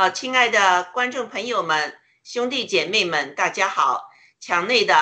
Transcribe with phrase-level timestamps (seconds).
[0.00, 4.08] 好，亲爱的观众朋友们、兄弟姐妹们，大家好！
[4.40, 4.94] 墙内的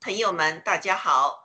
[0.00, 1.44] 朋友们，大家好！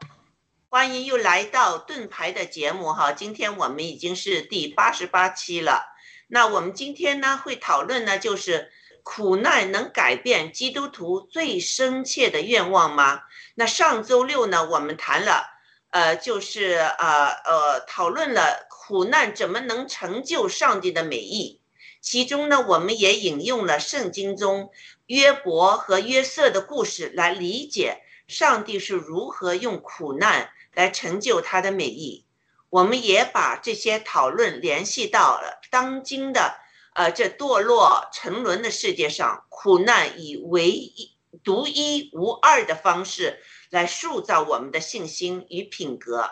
[0.70, 3.12] 欢迎又来到盾牌的节目哈。
[3.12, 5.94] 今天我们已经是第八十八期了。
[6.30, 8.72] 那我们今天呢会讨论呢，就是
[9.04, 13.24] 苦难能改变基督徒最深切的愿望吗？
[13.56, 15.50] 那上周六呢，我们谈了。
[15.90, 21.61] 呃，就是呃呃，讨论了苦难怎么能成就上帝的美意。
[22.02, 24.72] 其中呢我们也引用了圣经中
[25.06, 32.26] 约伯和约瑟的故事来理解上帝是如何用苦难来成就他的美意。
[32.72, 36.56] 我们也把这些讨论联系到了当今的
[36.96, 46.32] 呃这堕落沉沦的世界上苦难以唯一独一无二的方式来塑造我们的信心与品格。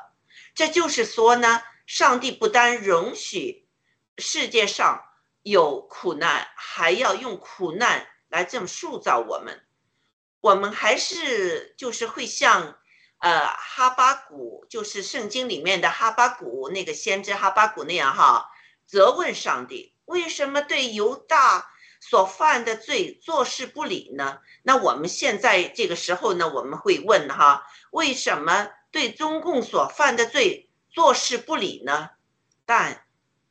[0.56, 3.68] 这就是说呢上帝不单容许
[4.18, 5.04] 世界上
[5.50, 9.62] 有苦难，还要用苦难来这么塑造我们。
[10.42, 12.75] 我们还是就是会像。
[13.22, 18.50] 呃，哈巴谷就是圣经里面的哈巴谷那个先知哈巴谷那样哈，
[18.86, 21.69] 责问上帝为什么对犹大
[22.00, 24.40] 所犯的罪坐视不理呢？
[24.63, 32.12] 那我们现在这个时候呢，我们会问哈，为什么对中共所犯的罪坐视不理呢？
[32.66, 33.06] 但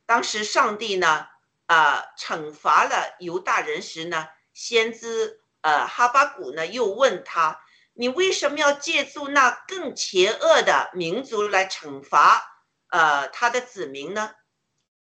[0.07, 1.27] 当时上帝呢，
[1.69, 7.61] 呃，惩罚了犹大人时呢，先知呃哈巴谷呢又问他。
[7.93, 14.31] 你为什么要借助那更邪恶的民族来惩罚呃他的子民呢？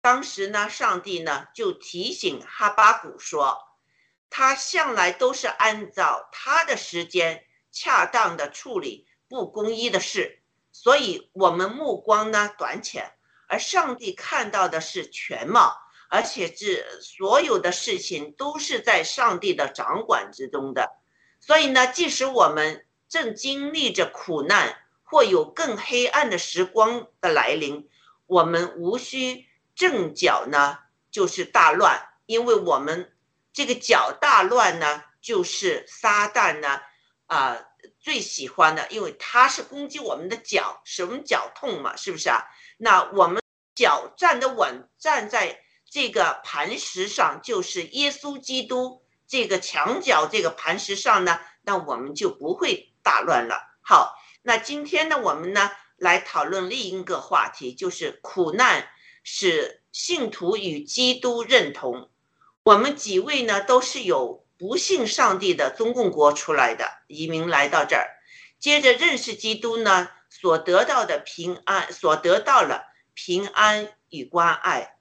[0.00, 3.56] 当时呢，上帝呢就提醒哈巴谷说，
[4.28, 10.42] 他向来都是按照他的时间恰当的处理不公义的事，
[10.72, 13.12] 所以我们目光呢短浅，
[13.46, 15.78] 而上帝看到的是全貌，
[16.10, 20.90] 而且这所有的事情都是在上帝的掌管之中的。
[21.38, 27.88] 所以呢，即使我们正经历着苦难，或有更黑暗的时光的来临，
[28.26, 30.78] 我们无需阵脚呢，
[31.10, 33.12] 就是大乱，因为我们
[33.52, 36.80] 这个脚大乱呢，就是撒旦呢，
[37.26, 37.66] 啊
[37.98, 42.42] 最喜欢的，因为他是攻击我们的脚，什么脚痛嘛，是不是啊？
[42.76, 43.42] 那我们
[43.74, 45.58] 脚站得稳，站在
[45.90, 49.02] 这个磐石上，就是耶稣基督。
[49.26, 53.60] 这个墙角这个磐石上呢，那我们就不会大乱了。
[53.80, 58.88] 好，那今天呢，我们呢来讨论另一个话题，就是苦难
[59.22, 62.10] 使信徒与基督认同。
[62.64, 68.08] 我们几位呢都是有不信上帝的中共国出来的移民来到这儿，
[68.58, 72.82] 接着认识基督呢，所得到的平安，所得到了
[73.14, 74.96] 平安与关爱。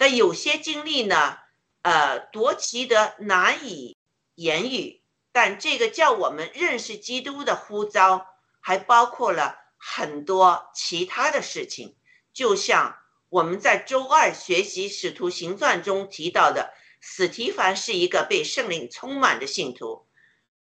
[0.00, 1.36] 但有些经历呢。
[1.82, 3.96] 呃，夺其的难以
[4.34, 5.02] 言语，
[5.32, 8.26] 但这个叫我们认识基督的呼召，
[8.60, 11.96] 还包括了很多其他的事情。
[12.34, 12.98] 就像
[13.30, 20.06] 我们在周二学习《使徒行传》中提到的，史提凡是一个被圣灵充满的信徒，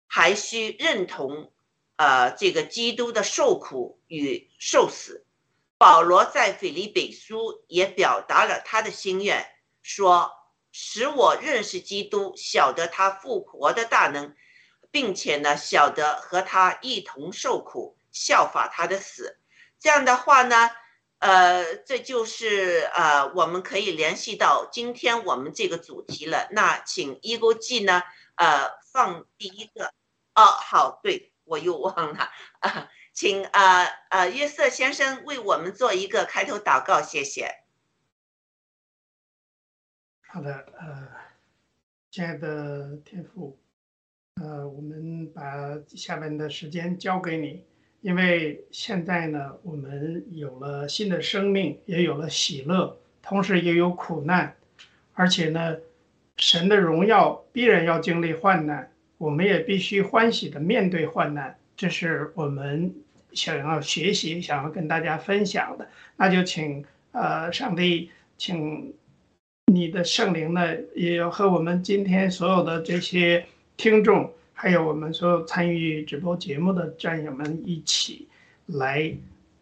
[0.06, 1.50] 还需认同
[1.96, 5.25] 呃这个基督的受苦与受死。
[5.78, 9.46] 保罗在腓立比书也表达了他的心愿，
[9.82, 10.32] 说。
[10.78, 14.34] 使我认识基督，晓得他复活的大能，
[14.90, 19.38] 并且呢，晓得和他一同受苦，效法他的死。
[19.80, 20.70] 这样的话呢，
[21.20, 26.46] 呃，这就是呃，我们可以联系到今天我们这个主题了。
[26.50, 28.02] 那请一勾记呢，
[28.34, 29.94] 呃，放第一个。
[30.34, 32.30] 哦，好，对我又忘了
[32.60, 37.50] 啊，请啊啊约瑟先生为我们做一个开头祷告，谢谢。
[40.20, 41.08] 好的，呃，
[42.10, 43.58] 亲爱的天父，
[44.34, 47.64] 呃，我们把下面的时间交给你，
[48.02, 54.54] 因为现在呢，我们有了新的生命，也有了喜乐，同时也有苦难，
[55.14, 55.78] 而且呢，
[56.36, 62.94] 神的荣耀必然要经历患难，我们也必须欢喜的面对患难，这是我们
[63.32, 65.88] 想要学习、想要跟大家分享的。
[66.16, 68.92] 那就请呃，上帝，请。
[69.72, 73.44] 你的圣灵呢，也要和我们今天所有的这些
[73.76, 78.28] 听众，还有我们所有参与直播节目的战友们一起
[78.66, 79.12] 来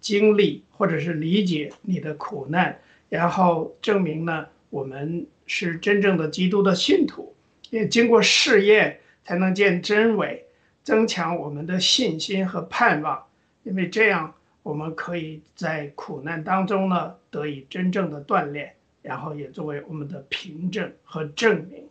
[0.02, 2.78] 经历或者是理解你的苦难，
[3.08, 7.34] 然后证明呢，我们是真正的基督的信徒，
[7.70, 10.44] 也经过试验才能见真伪，
[10.82, 13.24] 增强我们的信心和盼望，
[13.64, 18.72] 因为这样我们可以在苦难当中呢得以真正的锻炼。
[19.02, 21.86] 然后也作为我们的凭证和证明，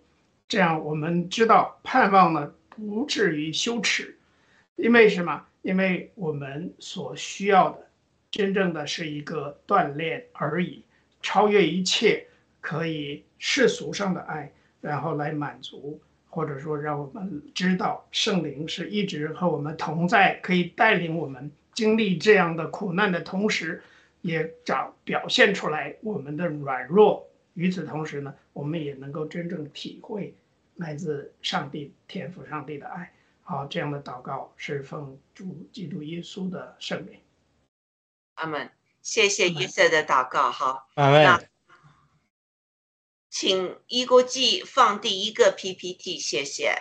[0.48, 4.18] 这样我们知道盼望呢不至于羞耻，
[4.78, 5.46] 因为什么？
[5.62, 7.88] 因为我们所需要的，
[8.32, 10.82] 真正的是一个锻炼而已，
[11.22, 12.26] 超越一切
[12.60, 14.52] 可以世俗上的爱，
[14.82, 16.02] 然后来满足，
[16.32, 23.84] 或者说让我们知道圣灵是一直和我们同在，可以带领我们经历这样的苦难的同时。
[24.24, 30.34] 也找表现出来我们的软弱，与此同时呢，我们也能够真正体会
[30.76, 33.14] 来自上帝天赋上帝的爱。
[33.42, 37.20] 好，这样的祷告是奉主基督耶稣的圣名。
[38.36, 38.72] 阿门。
[39.02, 41.50] 谢谢阿门约瑟的祷告哈，阿门。
[43.30, 46.78] 请一国际放第一个 PPT，谢谢。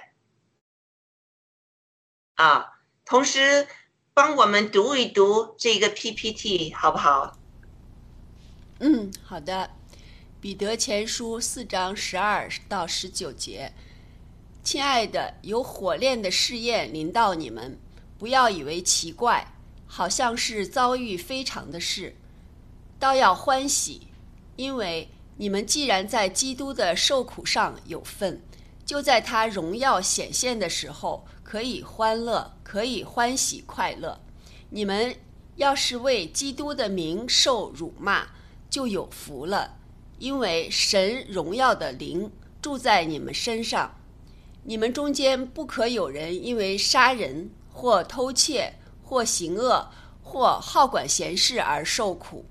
[2.35, 3.67] 啊，同时
[4.15, 7.39] 帮我们读一读这个 PPT 好不好？
[8.81, 9.71] 嗯，好的。
[10.39, 13.73] 彼得前书四章十二到十九节，
[14.63, 17.79] 亲爱的，有火炼的试验临到你们，
[18.19, 19.55] 不要以为奇怪，
[19.87, 22.15] 好像是遭遇非常的事，
[22.99, 24.09] 倒要欢喜，
[24.57, 28.43] 因为你们既然在基督的受苦上有份，
[28.85, 34.19] 就在他荣耀显现的时候可以欢乐，可以欢喜快乐。
[34.71, 35.15] 你们
[35.57, 38.27] 要是为基督的名受辱骂，
[38.71, 39.77] 就有福了，
[40.19, 42.33] 因为神荣耀的灵
[42.63, 43.95] 住在你们身上。
[44.65, 49.87] 你们中间不可有人因为杀人或偷窃或行恶
[50.23, 52.47] 或好管闲事而受苦。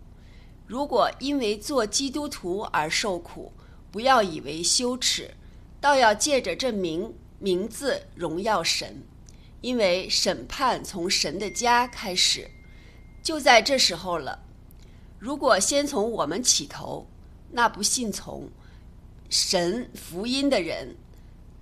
[0.67, 3.51] 如果因为做基督徒而受苦，
[3.91, 5.33] 不要以为羞耻，
[5.79, 7.11] 倒要借着这名
[7.41, 9.01] 名字荣耀神，
[9.61, 12.51] 因为审判从神的家开始，
[13.23, 14.43] 就在这时候了。
[15.17, 17.07] 如果先从我们起头，
[17.49, 18.47] 那不信从
[19.27, 20.95] 神福音的人，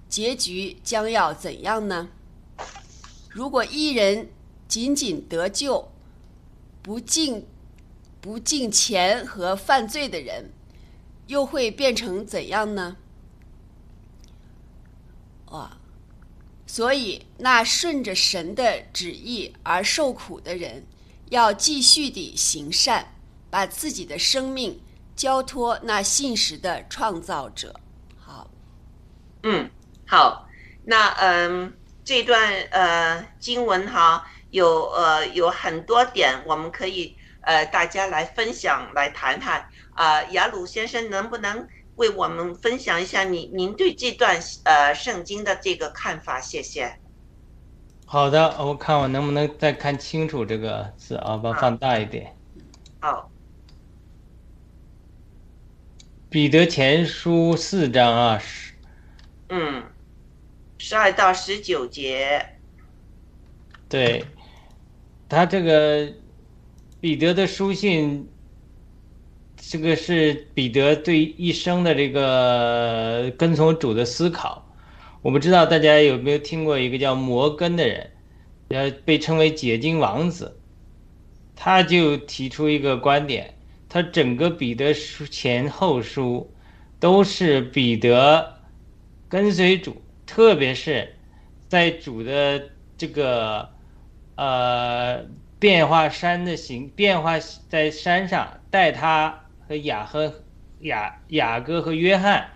[0.10, 2.10] 结局将要怎样呢？
[3.30, 4.30] 如果一人
[4.68, 5.90] 仅仅得救，
[6.82, 7.46] 不敬
[8.20, 10.52] 不敬钱和犯罪的人，
[11.28, 12.98] 又会变成怎样呢？
[15.50, 15.78] 啊！
[16.66, 20.86] 所以，那顺着神的旨意而受苦的人，
[21.30, 23.16] 要继续地行善，
[23.50, 24.80] 把自己的生命
[25.16, 27.74] 交托那信实的创造者。
[28.20, 28.48] 好，
[29.42, 29.68] 嗯，
[30.06, 30.48] 好，
[30.84, 31.74] 那嗯，
[32.06, 41.68] 这段呃经文哈，有呃有很多点，我们可以呃大家来分享来谈谈啊、雅鲁先生能不能
[42.00, 46.40] 为我们分享一下您您对这段呃圣经的这个看法？
[46.40, 46.98] 谢谢。
[48.06, 52.34] 好的，我看我能不能再看清楚这个字啊，把它放大一点。
[53.02, 53.30] 好，
[56.30, 58.74] 彼得前书四章啊，十
[59.50, 59.84] 嗯，
[60.78, 62.46] 十二到十九节，
[63.90, 64.26] 对，
[65.28, 66.12] 他这个
[67.02, 68.28] 彼得的书信，
[69.62, 74.66] 这个是彼得对一生的这个跟从主的思考。
[75.22, 78.12] 我不知道大家有没有听过一个叫摩根的人，
[78.70, 80.58] 呃，被称为解经王子，
[81.56, 83.54] 他就提出一个观点，
[83.90, 86.50] 他整个彼得书前后书
[87.00, 88.56] 都是彼得
[89.28, 91.16] 跟随主，特别是
[91.68, 93.70] 在主的这个
[94.36, 95.26] 呃
[95.60, 97.38] 变化山的行变化
[97.68, 99.38] 在山上带他
[99.70, 100.34] 和雅和
[100.80, 102.50] 雅雅各和约翰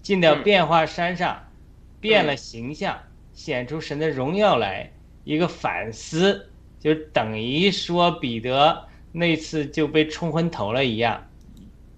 [0.00, 1.50] 进到嗯变化山上，
[1.98, 2.96] 变了形象，
[3.32, 4.92] 显出神的荣耀来，
[5.24, 6.48] 一个反思，
[6.78, 11.28] 就等于说彼得那次就被冲昏头了一样。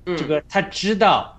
[0.06, 1.38] 嗯，这个他知道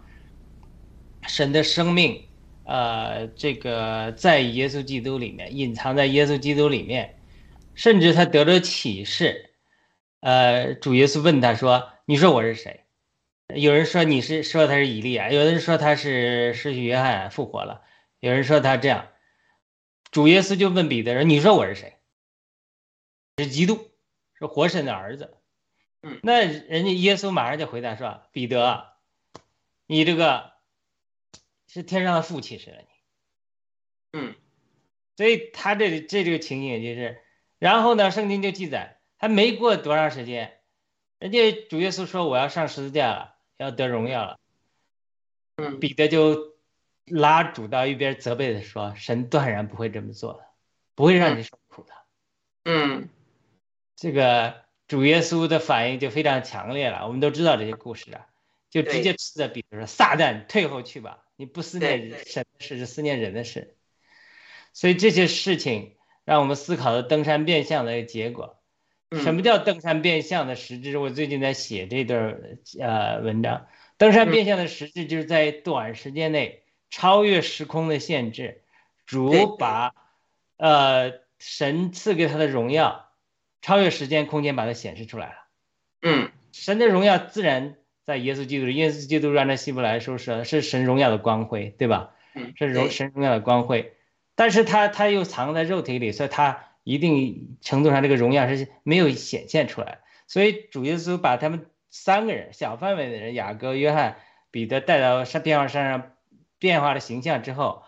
[1.23, 2.23] 神的生命，
[2.65, 7.15] 呃，这个在耶稣基督里面，隐藏在耶稣基督里面，
[7.73, 9.49] 甚至他得了启示。
[10.19, 12.81] 呃，主耶稣问他说：“你说我是谁？”
[13.47, 17.83] 有人说你是说他是以利亚，有人说他是失去约翰复活了，
[18.19, 19.09] 有人说他这样。
[20.11, 21.97] 主耶稣就问彼得说：“你说我是谁？”
[23.37, 23.91] 是基督，
[24.37, 25.37] 是活神的儿子。
[26.03, 28.93] 嗯那人家耶稣马上就回答说：“彼得，
[29.87, 30.53] 你这个
[31.67, 32.87] 是天上的父启示了你。”
[34.19, 34.35] 嗯
[35.15, 37.21] 所以他这这这个情景就是，
[37.59, 40.59] 然后呢，圣经就记载，还没过多长时间，
[41.19, 43.32] 人家主耶稣说我要上十字架了，
[43.63, 44.39] 要得荣耀了，
[45.55, 46.53] 嗯彼得就
[47.05, 50.45] 拉主到一边责备他说：“神断然不会这么做的，
[50.95, 51.93] 不会让你受苦的。
[52.65, 53.09] 嗯
[53.95, 58.27] 这个主耶稣的反应就非常强烈了，我们都知道这些故事啊，
[58.69, 61.25] 就直接斥责彼得说：“撒旦，退后去吧！
[61.35, 63.75] 你不思念神的事，是思念人的事。”
[64.73, 68.62] 所以这些事情让我们思考了登山变相的一个结果。
[69.15, 70.97] 嗯什么叫登山变相的实质？
[70.97, 72.39] 我最近在写这段
[72.79, 73.67] 呃文章。
[73.97, 78.63] 登山变相的实质就是在短时间内超越时空的限制，
[79.05, 79.93] 对主把
[80.57, 83.11] 呃神赐给他的荣耀
[83.61, 85.35] 超越时间空间，把它显示出来了。
[86.01, 92.15] 嗯神的荣耀自然在耶稣基督里，耶稣基督按照希伯来说是是神荣耀的光辉，对吧？
[92.33, 93.93] 嗯，是荣神荣耀的光辉。
[94.33, 99.99] 但是他他又藏在肉体里，所以他一定程度上这个荣耀是没有显现出来。
[100.27, 104.17] 所以主耶稣把他们三个人小范围的人雅各、约翰、
[104.51, 106.11] 彼得带到山变化山上
[106.57, 107.83] 变化的形象之后，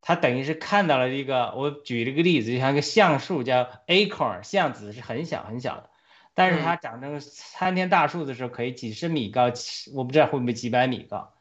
[0.00, 5.90] 他等于是看到了一个我举了个例子，就像一个橡树叫 acorn 橡子是很小很小的，
[6.34, 9.50] 但是它长成参天大树的时候可以几十米高，
[9.94, 11.32] 我不知道会不会几百米高。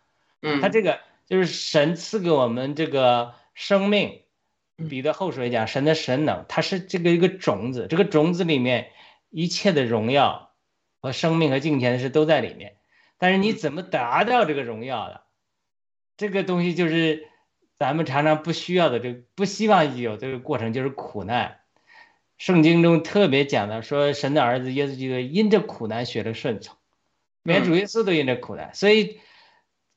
[0.41, 4.21] 嗯，它这个就是神赐给我们这个生命。
[4.89, 8.89] 彼得后书讲，神的神能，它是这个一个种子，这个种子里面
[9.29, 10.51] 一切的荣耀
[10.99, 12.75] 和生命和金钱是都在里面。
[13.17, 15.21] 但是你怎么达到这个荣耀的？
[16.17, 17.29] 这个东西就是
[17.79, 21.59] 咱们常常不需要的，这个不希望有这个过程，就是苦难。
[22.37, 26.75] 圣经中特别讲的说，神的儿子耶稣基督因着苦难学了顺从，
[27.43, 29.21] 连主耶稣都因着苦难，所以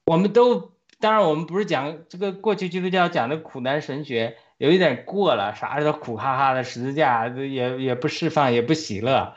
[0.07, 4.37] 我们都当然我们不是讲这个过去基督教讲的苦难神学。
[4.59, 9.35] 有一点过了，啥都苦哈哈的十字架，也也不释放，也不喜乐，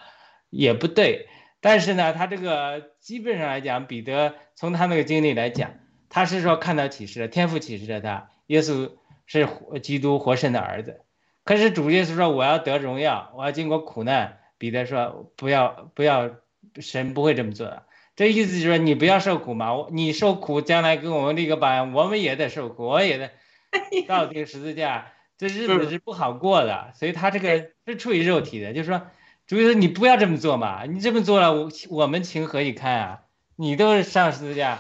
[0.50, 1.28] 也不对。
[1.62, 5.76] 但是呢，他这个基本上来讲，彼得从他那个经历来讲，
[6.10, 8.94] 他是说看到启示了，天赋启示了他，耶稣
[9.28, 9.48] 是
[9.84, 11.02] 基督活神的儿子。
[11.46, 14.40] 可是主耶稣说我要得荣耀，我要经过苦难。
[14.58, 16.32] 彼得说不要不要，
[16.80, 17.84] 神不会这么做的。
[18.16, 23.30] 这意思就是说你不要受苦嘛，你受苦将来给我们立个榜样，我们也得受苦，我也得。
[24.08, 29.02] 到这个十字架，这日子是不好过的，所以他这个是出于肉体的，就是说，
[29.48, 33.22] 主要是你不要这么做嘛，你这么做了，我我们情何以堪啊？
[33.56, 34.80] 你都是上十字架，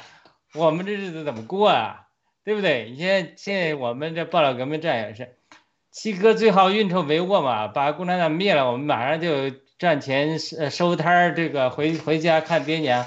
[0.54, 2.08] 我们这日子怎么过啊？
[2.44, 2.90] 对不对？
[2.90, 5.36] 你现在现在我们这报道革命战也是，
[5.92, 13.06] 七哥最好运筹帷幄嘛，把共产党灭了，我们马上就赚钱收收摊儿，这个回回家看爹娘，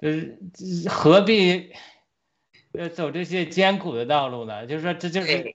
[0.00, 0.10] 呃，
[0.88, 1.72] 何必？
[2.72, 5.54] 呃，走这些艰苦的道路呢，就是说这就是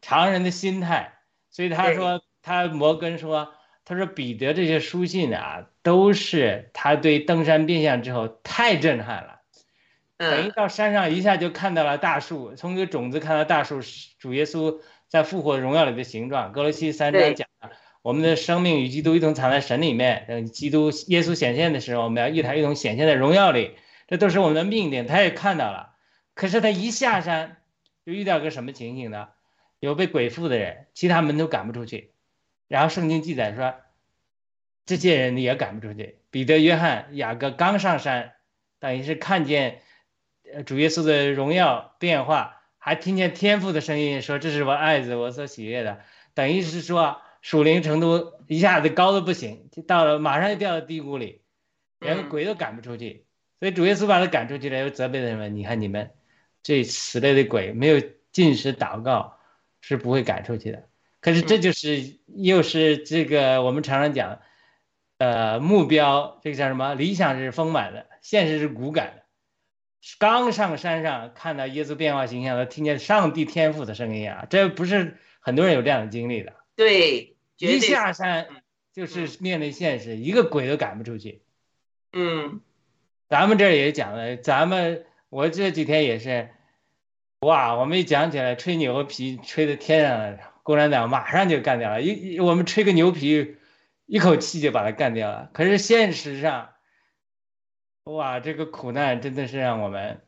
[0.00, 1.14] 常人的心态。
[1.50, 9.40] 所以他说，他摩根说，他说彼得这些书信啊，都是他对登山变相之后太震撼了。
[10.18, 13.80] 等于到山上一下就看到了大树，从一个种子看到大树，
[14.18, 16.52] 主耶稣在复活荣耀里的形状。
[16.52, 17.70] 格罗西三章讲的，
[18.02, 20.24] 我们的生命与基督一同藏在神里面。
[20.26, 23.76] 等基督耶稣显现的时候，我们要与他一同显现在荣耀里。
[24.08, 25.95] 这都是我们的命令，他也看到了。
[26.36, 27.56] 可是他一下山，
[28.04, 29.30] 就遇到个什么情形呢？
[29.80, 32.12] 有被鬼附的人，其他门都赶不出去。
[32.68, 33.74] 然后圣经记载说，
[34.84, 36.18] 这些人也赶不出去。
[36.30, 38.34] 彼得、约翰、雅各刚上山，
[38.78, 39.80] 等于是看见
[40.66, 46.00] 主耶稣的荣耀变化，还听见天父的声音说：“这是我爱子，我所喜悦的。”
[46.34, 51.40] 等于是说属灵程度一下子高的不行，就到了马上就掉到低谷里，
[51.98, 53.24] 连鬼都赶不出去。
[53.58, 56.10] 所以主耶稣把他赶出去了，又责备他们：“你看你们。”
[56.66, 58.02] 这此类的鬼没有
[58.32, 59.38] 进食祷告
[59.80, 60.88] 是不会赶出去的。
[61.20, 64.40] 可是这就是又是这个我们常常讲，
[65.18, 66.94] 呃，目标这个叫什么？
[66.94, 69.22] 理想是丰满的，现实是骨感的。
[70.18, 76.52] 刚上山上看到耶稣变化形象的，听见上帝天赋的声音啊，这不是很多人有这样的经历的。
[76.74, 78.48] 对，一下山
[78.92, 81.42] 就是面对现实，一个鬼都赶不出去。
[82.12, 82.60] 嗯，
[83.28, 86.50] 咱们这也讲了，咱们我这几天也是。
[87.40, 92.00] 哇，我们一讲起来吹牛皮，吹的天上了，共产党马上就干掉了。
[92.00, 93.56] 一我们吹个牛皮，
[94.06, 95.50] 一口气就把它干掉了。
[95.52, 96.72] 可是现实上，
[98.04, 100.22] 哇，这个苦难真的是让我们，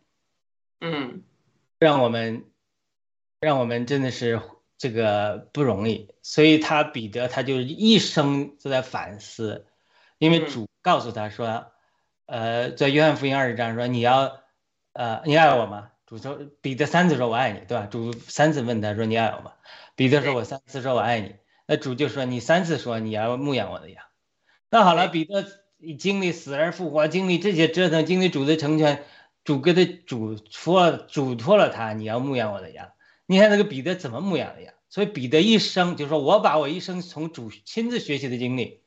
[0.81, 1.23] 嗯，
[1.79, 2.45] 让我们，
[3.41, 4.43] 让我们真的是
[4.77, 6.15] 这个不容易。
[6.23, 9.67] 所以他彼得他就一生都在反思，
[10.19, 11.73] 因为主告诉他说，
[12.27, 14.43] 呃，在约翰福音二十章说你要，
[14.93, 15.91] 呃，你爱我吗？
[16.09, 17.85] 主说彼得三次说我爱你，对吧？
[17.85, 19.53] 主三次问他说你爱我吗？
[19.95, 21.35] 彼得说我三次说我爱你。
[21.67, 24.03] 那主就说你三次说你要牧养我的羊。
[24.71, 25.45] 那好了，彼得
[25.99, 29.05] 经历死而复活，经历这些折腾，经历主的成全，
[29.45, 32.89] 主给他嘱托嘱托了他，你要牧养我的羊。
[33.27, 34.73] 你看那个彼得怎么牧养的羊？
[34.89, 38.81] 所以彼得一生就说我把我一生从主亲自学习的经历，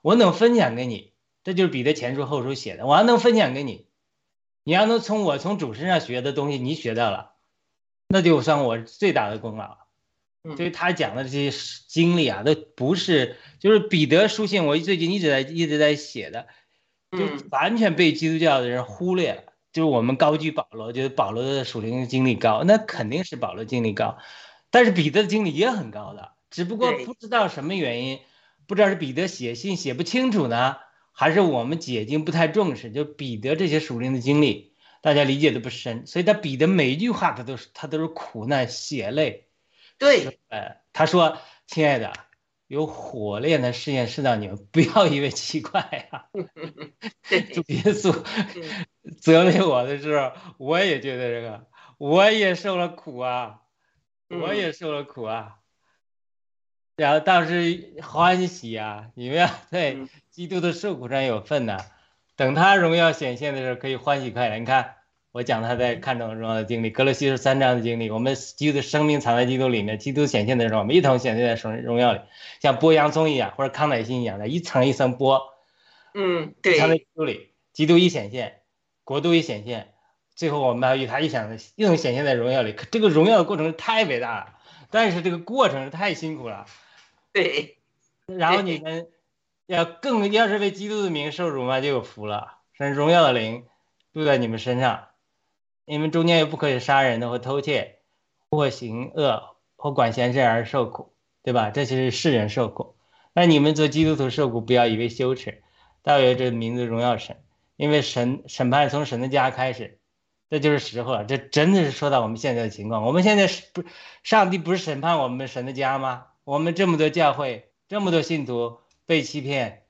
[0.00, 1.12] 我能分享给你。
[1.42, 3.86] 这就是彼得前书后书写的，我还能分享给你。
[4.64, 7.32] 你要能从我从主身上学的东西，你学到了，
[8.08, 9.78] 那就算我最大的功劳。
[10.56, 11.50] 所以他讲的这些
[11.86, 16.48] 经历啊，都不是就是彼得书信，我最近一直在一直在写的，
[17.12, 19.44] 就完全被基督教的人忽略了。
[19.72, 24.18] 就是我们高举保罗，觉得保罗的属灵经历高，那肯定是保罗经历高，
[24.70, 28.20] 但是彼得的经历也很高的，只不过不知道什么原因，
[28.66, 30.76] 不知道是彼得写信写不清楚呢。
[31.16, 39.46] 还是我们解经不太重视，就彼得这些属灵的经历，大家理解的不深，所以他彼得每一句话他都是他都是苦难血泪，
[39.96, 42.12] 对，呃，他说：“亲爱的，
[42.66, 45.80] 有火炼的试验试到你们，不要以为奇怪
[46.12, 46.26] 呀、
[47.52, 48.12] 主对，耶稣
[48.56, 48.86] 嗯。
[49.20, 51.66] 责备我的时候，我也觉得这个，
[51.98, 53.60] 我也受了苦啊，
[54.28, 54.56] 我嗯。
[54.56, 55.60] 也受了苦啊。
[56.96, 61.78] 然后当时欢喜啊，你们要在嗯基督的受苦上有份呐、
[62.34, 64.56] 等他荣耀显现的时候，可以欢喜快乐。
[64.56, 64.96] 你看，
[65.30, 72.20] 我讲他在看重荣耀的经历，格罗西书三章的经历，我们基督的生命藏在基督里面，基督显现的时候，我们一同显现在荣荣耀里，
[72.58, 75.40] 像剥洋葱一样，或者康乃馨一样的，一层一层剥。
[76.14, 78.62] 嗯，藏在对，基督里，基督一显现，
[79.04, 79.92] 国度一显现，
[80.34, 82.72] 最后我们要与他一想一同显现在荣耀里。
[82.72, 84.54] 可这个荣耀的过程太伟大了，
[84.90, 86.66] 但是这个过程太辛苦了。
[87.32, 87.78] 对，
[88.26, 89.06] 然后你们
[89.66, 92.58] 要更要是为基督的名受辱嘛，就有福了。
[92.74, 93.64] 神荣耀的灵
[94.12, 95.06] 住在你们身上，
[95.86, 98.00] 你们中间又不可以杀人的，或偷窃，
[98.50, 101.70] 或行恶，或管闲事而受苦，对吧？
[101.70, 102.96] 这就是世人受苦。
[103.32, 105.62] 那你们做基督徒受苦，不要以为羞耻，
[106.02, 107.42] 倒以为这名字荣耀神，
[107.76, 109.98] 因为神审判从神的家开始，
[110.50, 111.24] 这就是时候了。
[111.24, 113.02] 这真的是说到我们现在的情况。
[113.02, 113.82] 我们现在是不，
[114.22, 116.26] 上帝不是审判我们神的家吗？
[116.44, 119.84] 我们这么多教会，这么多信徒被欺骗，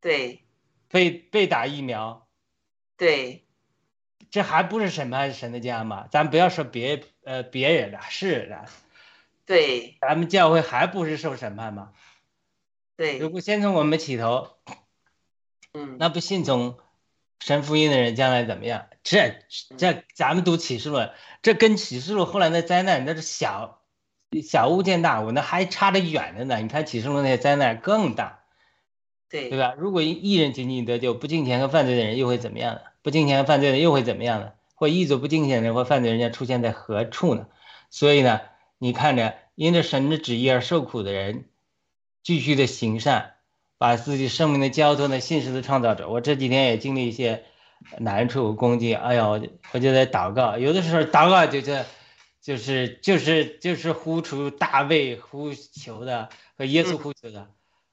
[0.00, 0.42] 对，
[0.88, 2.26] 被被打疫苗，
[2.96, 3.44] 对，
[4.30, 6.08] 这还不是审判神的家吗？
[6.10, 8.66] 咱不要说别呃别人了，是的，
[9.44, 11.92] 对，咱们教会还不是受审判吗？
[12.96, 13.18] 对。
[13.18, 14.56] 如，果先从我们起头，
[15.72, 16.78] 嗯，那不信从
[17.40, 18.86] 神福音的人将来怎么样？
[19.02, 19.40] 这
[19.76, 20.98] 这咱们读启示录，
[21.42, 23.81] 这跟启示录后来的灾难那是小
[24.40, 26.58] 小巫见大巫，那还差得远着呢。
[26.60, 28.38] 你看启示录那些灾难更大。
[29.28, 29.74] 对对，吧？
[29.76, 32.80] 如果一人仅仅得救，不敬虔和犯罪的人又会怎么样呢？
[33.02, 34.52] 不敬虔和犯罪的人又会怎么样呢？
[34.74, 37.46] 或一组不敬虔的人或犯罪人家出现在何处呢？
[37.90, 38.40] 所以呢，
[38.78, 41.46] 你看着因着神的旨意而受苦的人，
[42.22, 43.32] 继续的行善，
[43.78, 46.08] 把自己生命的交托呢信实的创造者。
[46.08, 47.44] 我这几天也经历一些
[47.98, 51.84] 难处攻击，哎呀，我就我就在祷告，有的时候祷告就是
[52.42, 56.28] 就是就是就是呼出大卫呼求的
[56.58, 57.48] 和耶稣呼求的。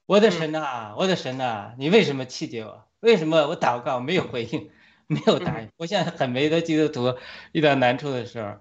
[0.05, 2.83] 我的神呐、我的神呐、你为什么气绝我？
[2.99, 4.71] 为什么我祷告没有回应，
[5.07, 5.69] 没有答应？
[5.77, 7.17] 我现在很多基督徒
[7.51, 8.55] 遇到难处的时候，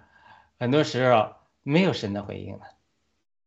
[0.58, 2.60] 很多时候没有神的回应了。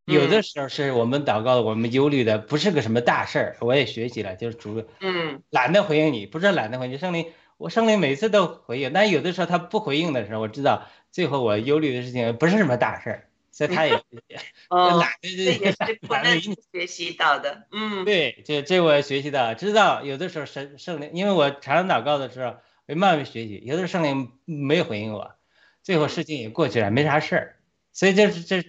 [0.06, 13.94] 有的时候是我们祷告，我们忧虑的不是个什么大事儿，我也学习了，就是主嗯，懒得回应你，不是懒得回应圣灵，我圣灵每次都回应，但有的时候他不回应的时候，我知道最后我忧虑的事情不是什么大事儿，所以他也
[14.70, 22.56] 哦，懒这也得是苦懒得理你难学习到的，嗯，对，这这我学习到，知道有的时候圣圣灵，因为我常常祷告的时候，
[22.88, 25.36] 我慢慢学习，有的时候圣灵没有回应我，
[25.84, 27.56] 最后事情也过去了，没啥事儿，
[27.92, 28.64] 所以这是这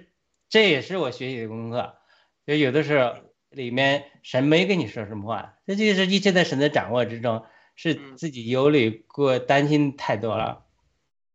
[0.48, 1.96] 这也是我学习的功课。
[2.44, 3.14] 就有的时候
[3.50, 7.44] 里面神没跟你说什么话，这就是一切在神的掌握之中，
[7.76, 10.64] 是嗯自己忧虑过担心太多了。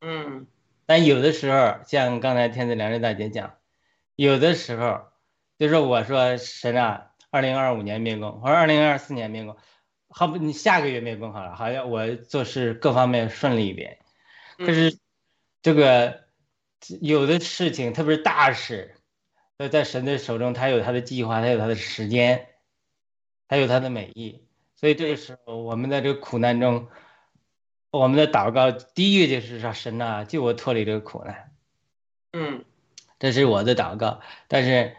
[0.01, 0.47] 嗯，
[0.87, 3.57] 但有的时候，像刚才天子良知大姐讲，
[4.15, 5.01] 有的时候
[5.59, 9.57] 就是我说神啊，二零二五年灭工，或者二零二四年灭工，
[10.09, 13.99] 好不你下个月灭工好了，好像我做事各方面顺利一点。
[14.57, 14.97] 可是
[15.61, 16.23] 这个
[17.01, 18.95] 有的事情，特别是大事，
[19.57, 22.47] 在，在神的手中，他有他的计划，他有他的时间，
[23.49, 24.47] 他有他的美意。
[24.75, 26.87] 所以这个时候，我们在这个苦难中，
[27.89, 31.51] 我们的祷告第一个就是说：“神啊，救我脱离这个苦难。”
[32.33, 32.65] 嗯，
[33.19, 34.19] 这是我的祷告。
[34.47, 34.95] 但是，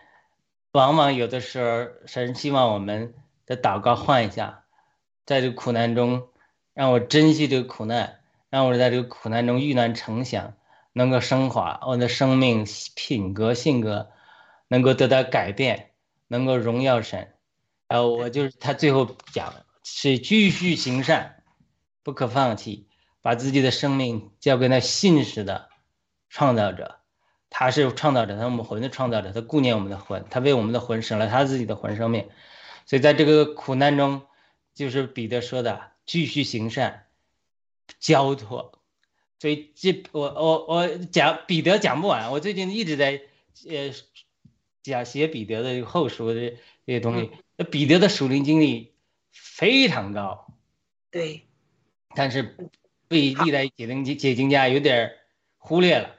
[0.72, 3.14] 往往有的时候，神希望我们
[3.46, 4.64] 的祷告换一下，
[5.26, 6.28] 在这个苦难中，
[6.74, 10.54] 让我珍惜这个苦难，让我在这个苦难中遇难成祥，
[10.92, 14.10] 能够升华我的生命品格性格，
[14.68, 15.90] 能够得到改变，
[16.26, 17.34] 能够荣耀神。
[17.86, 21.37] 然后我就是他最后讲的是继续行善，
[22.08, 22.86] 不可放弃，
[23.20, 25.68] 把自己的生命交给那信实的
[26.30, 27.00] 创造者。
[27.50, 32.30] 他是创造者，他是我们魂的创造者，他顾念我们的魂，他为我们的魂省了他自己的魂生命。
[32.86, 34.22] 所以在这个苦难中，
[34.72, 37.08] 就是彼得说的，继续行善，
[38.00, 38.80] 交托。
[39.38, 43.20] 所以这我我我讲彼得讲不完，我最近一直在
[43.68, 43.92] 呃
[44.82, 47.30] 讲写彼得的这个后书的这些东西。
[47.58, 48.94] 那彼得的属灵经历
[49.30, 50.54] 非常高，
[51.10, 51.47] 对，
[52.14, 52.56] 但是
[53.08, 55.12] 被历代解经解经家有点
[55.56, 56.16] 忽略了。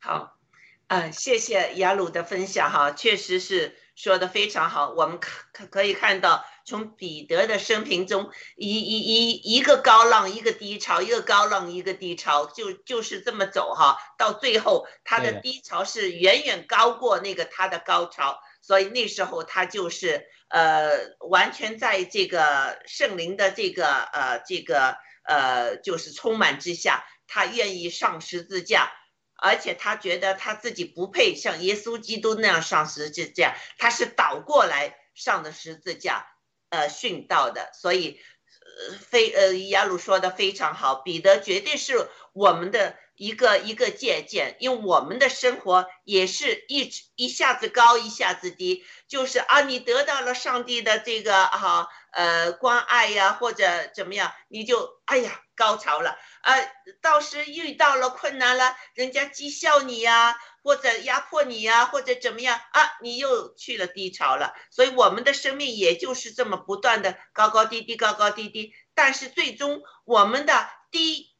[0.00, 0.38] 好，
[0.86, 20.90] 嗯，谢谢雅鲁的分享哈，确实是说的非常好，我们可可可以看到，从彼得的生平中，一一一一个高浪一个低潮，一个高浪一个低潮，就就是这么走哈，到最后他的低潮是远远高过那个他的高潮，所以那时候他就是呃
[21.28, 28.92] 完全在这个圣灵的这个呃这个呃就是充满之下，他愿意上十字架。
[29.40, 36.26] 而且他觉得他自己不配像耶稣基督那样上十字架，他是倒过来上的十字架，
[36.70, 37.70] 呃，殉道的。
[37.72, 38.20] 所以，
[39.08, 53.64] 非呃，亚鲁说的非常好，彼得绝对是我们的一个一个借鉴，因为我们的生活也是一直一下子高一下子低，就是啊，你得到了上帝的这个哈呃关爱呀，或者
[53.94, 56.16] 怎么样，你就哎呀高潮了。
[56.42, 64.54] 呃，到时遇到了困难了，人家讥笑你呀，或者压迫你呀，或者怎么样啊，你又去了低潮了。
[64.70, 68.72] 所以我们的生命也就是这么不断的高高低低，高高低低。
[68.94, 71.34] 但是最终我们的低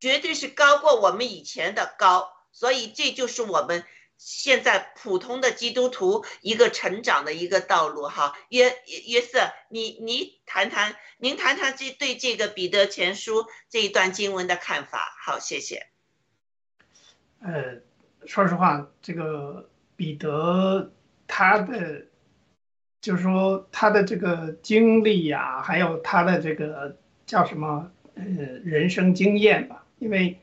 [0.00, 3.84] 绝对是高过我们以前的高，所以这就是我们
[4.18, 8.36] 现在普通的基督徒一个成长的一个道路哈。
[8.50, 8.74] 约
[9.06, 15.16] 约瑟，你你谈谈，您谈谈这对这个彼得前书这一段经文的看法。
[15.24, 15.86] 好，谢谢。
[17.40, 17.80] 呃，
[18.26, 20.92] 说实话，这个彼得
[21.28, 22.06] 他的，
[23.00, 28.24] 就是说他的这个经历呀、还有他的这个叫什么呃
[28.64, 29.86] 人生经验吧。
[30.00, 30.40] 因为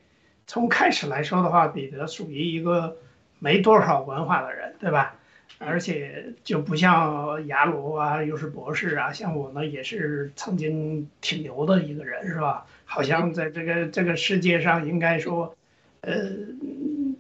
[0.47, 2.97] 从开始来说的话，彼得属于一个
[3.45, 5.17] 没多少文化的人，对吧？
[5.59, 12.65] 而且就不像雅鲁啊，又是博士啊，像我呢也是曾经挺牛的一个人，是吧？
[12.85, 15.55] 好像在这个这个世界上，应该说，
[16.01, 16.13] 呃，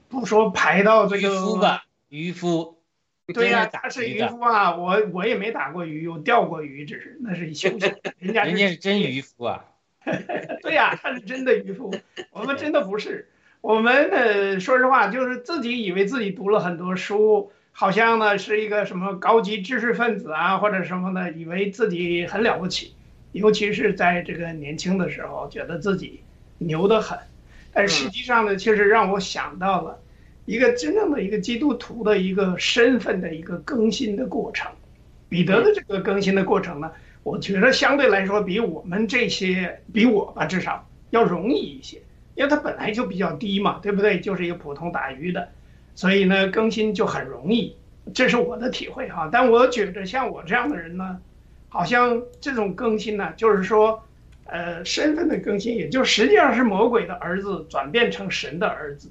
[0.09, 2.81] 不说排到这个渔个夫吧，渔夫。
[3.31, 9.65] 对呀、他是渔夫啊，我我也没打过鱼，我钓过鱼，只是那是休闲，人家 人家是真渔夫啊。
[10.63, 11.93] 对呀、他是真的渔夫，
[12.31, 13.29] 我们真的不是。
[13.65, 22.93] 我们呃，说实话，就是自己以为自己读了很多书，好像呢是一个什么高级知识分子啊，或者什么的，以为自己很了不起。
[23.31, 26.19] 尤其是在这个年轻的时候，觉得自己
[26.59, 27.17] 牛得很。
[27.73, 29.99] 但实际上呢，确实让我想到了
[30.45, 34.71] 一个真正的一个基督徒的一个身份的一个更新的过程。
[35.27, 36.91] 彼得的这个更新的过程呢，
[37.23, 41.97] 我觉得相对来说比我们这些，比我吧至少要容易一些，
[42.35, 44.19] 因为他本来就比较低嘛，对不对？
[44.19, 45.49] 就是一个普通打鱼的，
[45.95, 47.75] 所以呢更新就很容易，
[48.13, 49.29] 这是我的体会哈。
[49.31, 51.19] 但我觉得像我这样的人呢，
[51.69, 54.03] 好像这种更新呢，就是说，
[54.45, 59.09] 呃，身份的更新，也就实际上是魔鬼的儿子转变成神的儿子，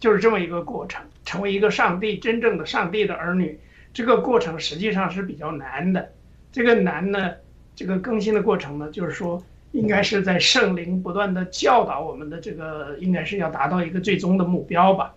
[0.00, 3.58] 就是这么一个过程，成为一个上帝真正的上帝的儿女。
[3.92, 6.10] 这个过程实际上是比较难的。
[6.50, 7.32] 这个难呢，
[7.76, 9.42] 这个更新的过程呢，就是说，
[9.74, 15.12] 应该是在圣灵不断的教导我们的这个，应该是要达到一个最终的目标吧。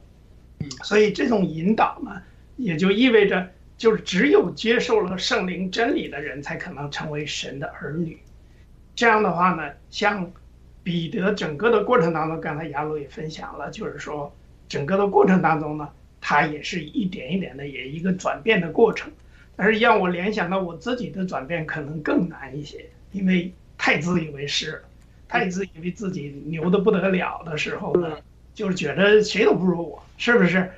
[0.60, 2.20] 嗯所以这种引导呢，
[2.56, 8.17] 也就意味着，就是只有接受了圣灵真理的人，才可能成为神的儿女。
[8.96, 10.32] 这样的话呢，像
[10.82, 14.36] 彼得整个的过程当中，刚才雅鲁也分享了，就是说
[14.67, 15.88] 整个的过程当中呢，
[16.20, 19.12] 他也是一点一点的，也一个转变的过程。
[19.56, 24.82] 但是让我联想到我自己的转变可能更难一些，因为太自以为是了，
[25.28, 28.18] 太自以为自己牛的不得了的时候呢，
[28.54, 30.72] 就是觉得谁都不如我，是不是？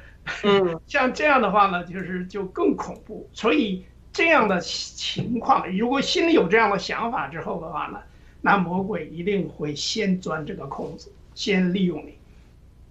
[0.44, 3.28] 嗯 像这样的话呢，就是就更恐怖。
[3.34, 8.00] 所以这样的情况，如果心里有这样的想法之后的话呢，
[8.42, 12.14] 那魔鬼一定会先钻这个空子，先利用你。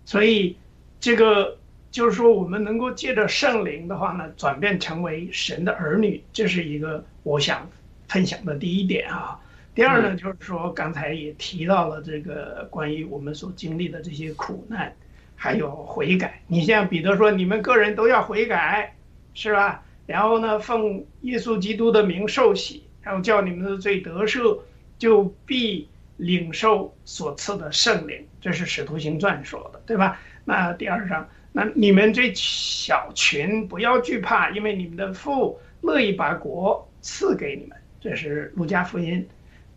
[0.05, 0.57] 所以
[0.99, 1.59] 这个
[1.91, 7.69] 就是说，我们能够借着圣灵的话呢，转变成为神的儿女，这是一个我想
[8.09, 9.39] 分享的第一点啊。
[9.79, 14.93] 第二呢，就是说刚才也提到了这个关于我们所经历的这些苦难。
[15.37, 18.97] 还有悔改，你像彼得说，你们个人都要悔改，
[19.35, 19.85] 是吧？
[20.05, 24.59] 然后呢，奉耶稣基督的名受洗，然后叫你们的罪得赦，
[24.99, 25.87] 就必
[26.17, 28.27] 领受所赐的圣灵。
[28.41, 30.21] 这是使徒行传说的，对吧？
[30.45, 37.79] 那第二章，那你们这小群不要惧怕，因为你们的父乐意把国赐给你们。
[38.01, 39.25] 这是路加福音。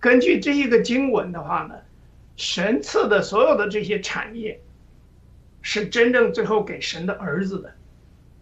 [0.01, 1.75] 根据这一个经文的话呢，
[2.35, 4.59] 神赐的所有的这些产业。
[5.63, 7.71] 是真正最后给神的儿子的，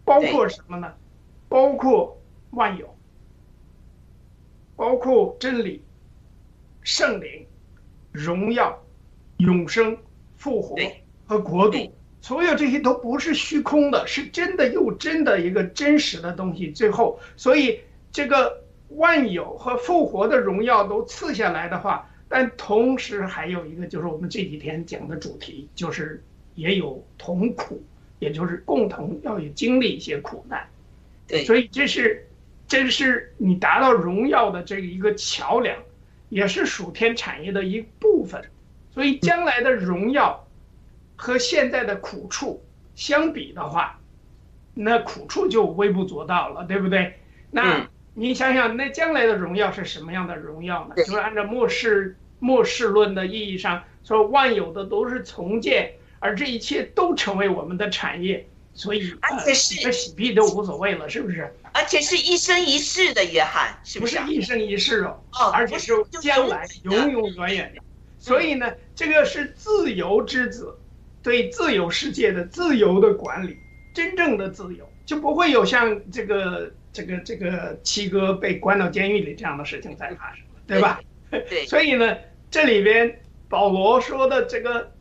[0.06, 0.90] 包括什么呢？
[1.50, 2.18] 包括
[2.52, 2.96] 万有，
[4.74, 5.82] 包括真理、
[6.80, 7.46] 圣灵、
[8.10, 8.82] 荣耀、
[9.36, 9.94] 永生、
[10.38, 10.78] 复活
[11.26, 11.92] 和国度，
[12.22, 16.70] 所有这些都不是虚空的，是真的又真的一个真实的东西。
[16.70, 18.62] 最后，所以这个
[18.96, 26.22] 万有和复活的荣耀都赐下来的话，但同时还有一个就是我们这几天讲的主题，就是
[26.54, 27.82] 也有同苦，
[28.18, 30.66] 也就是共同要有经历一些苦难。
[31.26, 32.26] 对，所以这是，
[32.66, 35.76] 这是你达到荣耀的这个一个桥梁，
[36.28, 38.42] 也是属天产业的一部分。
[38.92, 40.44] 所以将来的荣耀
[41.14, 42.60] 和现在的苦处
[42.96, 44.00] 相比的话，
[44.74, 47.14] 那苦处就微不足道了，对不对？
[47.52, 47.88] 那嗯
[48.20, 50.94] 你想想，那将来的荣耀是什么样的荣耀呢？
[50.94, 61.50] 就是按照末世末世论的意义上说，万有的都是重建，而这一切都成为我们的产业，所以呃而且是洗个洗币都无所谓了，是不是？
[61.72, 64.26] 而且是一生一世的，约翰是不是啊？
[64.26, 67.80] 是一生一世哦，哦，而且是将来永永永远远的。
[68.18, 70.76] 所以呢，这个是自由之子
[71.22, 73.56] 对自由世界的自由的管理，
[73.94, 81.00] 真正的自由就不会有像这个这个这个七哥被关到监狱里这样的事情再发生，对吧？
[81.30, 82.16] 对，所以呢，
[82.50, 84.92] 这里边保罗说的这个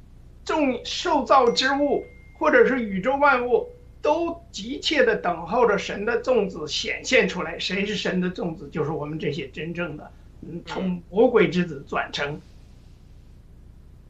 [0.45, 2.06] 众受造之物，
[2.38, 3.67] 或者是宇宙万物，
[4.02, 7.58] 都急切的等候着神的种子显现出来。
[7.58, 8.69] 谁是神的种子？
[8.71, 12.39] 就是我们这些真正的，嗯，从魔鬼之子转成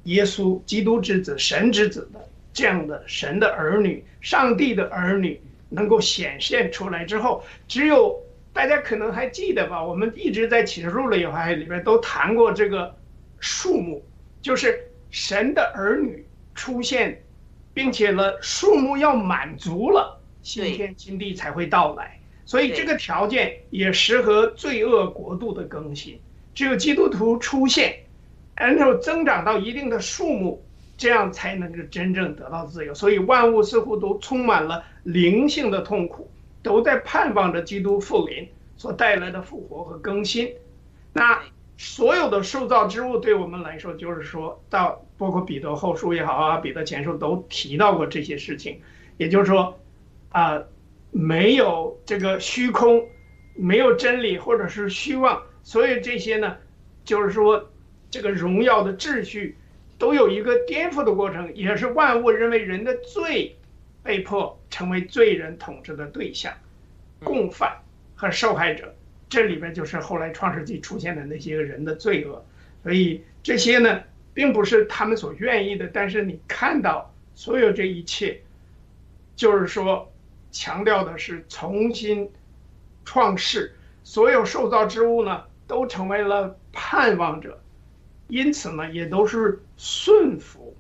[0.03, 5.39] 耶稣基督之子、神之子的这样的神的儿女、上帝的儿女，
[5.69, 9.83] 能够显现出来之后，只有大家可能还记得吧？
[9.83, 12.95] 我们一直在启示录里还里边都谈过这个
[13.39, 14.03] 数目，
[14.41, 14.79] 就是
[15.11, 17.23] 神的儿女出现，
[17.73, 22.19] 并且呢，数目要满足了，新天新地才会到来。
[22.45, 26.19] 所以这个条件也适合罪恶国度的更新。
[26.55, 27.95] 只有基督徒出现，
[28.55, 30.61] 然后增长到一定的数目，
[30.99, 32.93] 这样才能够真正得到自由。
[32.93, 36.29] 所以万物似乎都充满了灵性的痛苦，
[36.61, 40.53] 都在盼望着基督复临所带来的复活和更新。
[41.13, 41.41] 那
[41.77, 48.79] 所有的受造之物对我们来说，就是说到包括彼得后书也好啊，彼得前书都提到过这些事情。
[49.17, 49.79] 也就是说，
[50.29, 50.61] 啊、
[51.11, 53.03] 没有这个虚空，
[53.55, 56.57] 没有真理或者是虚妄，所以这些呢，
[57.05, 57.69] 就是说
[58.11, 59.57] 这个荣耀的秩序
[59.99, 63.55] 都有一个颠覆的过程，也是万物认为人的罪
[64.01, 66.51] 被迫成为罪人统治的对象、
[67.23, 67.77] 共犯
[68.15, 68.95] 和受害者。
[69.27, 72.43] 这里边就是后来创世纪出现的那些人的罪恶，
[72.81, 74.01] 所以这些呢，
[74.33, 75.85] 并不是他们所愿意的。
[75.87, 78.41] 但是你看到所有这一切，
[79.35, 80.11] 就是说
[80.51, 82.27] 强调的是重新
[83.05, 87.61] 创世，所有受造之物呢，都成为了盼望者，
[88.29, 90.75] 因此呢，也都是顺服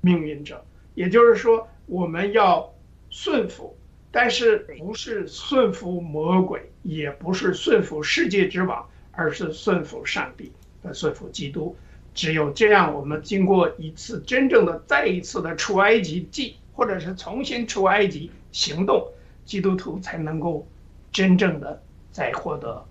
[0.00, 0.62] 命运者。
[0.94, 2.74] 也就是说，我们要
[3.08, 3.76] 顺服，
[4.10, 10.50] 但是不是顺服魔鬼，也不是顺服世界之王，而是顺服上帝
[10.82, 11.76] 和顺服基督。
[12.14, 19.06] 只有这样，我们经过一次真正的、再一次的出埃及记，或者是重新出埃及行动，
[19.44, 20.66] 基督徒才能够
[21.12, 22.84] 真正的再获得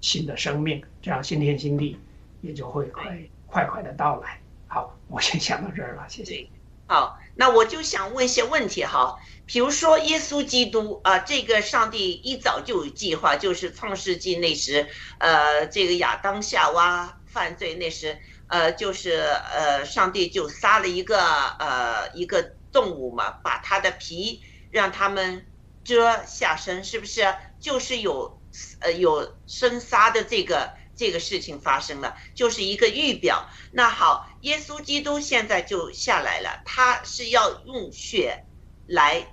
[0.00, 1.98] 新的生命，这样新天新地
[2.40, 4.40] 也就会快快快的到来。
[4.66, 6.48] 好，我先讲到这儿了，谢谢。
[6.88, 19.18] 好，那我就想问一些问题哈，比如说耶稣基督啊、这个上帝一早就有计划，就是创世纪那时，呃，这个亚当夏娃犯罪那时，呃，就是
[19.52, 21.18] 呃，上帝就杀了一个
[21.58, 25.44] 呃一个动物嘛，把它的皮让他们
[25.82, 27.34] 遮下身，是不是？
[27.58, 28.40] 就是有
[28.80, 33.48] 呃有生杀的这个这个事情发生了，就是一个预表。
[33.72, 38.44] 那好，耶稣基督现在就下来了，他是要用血
[38.86, 39.26] 来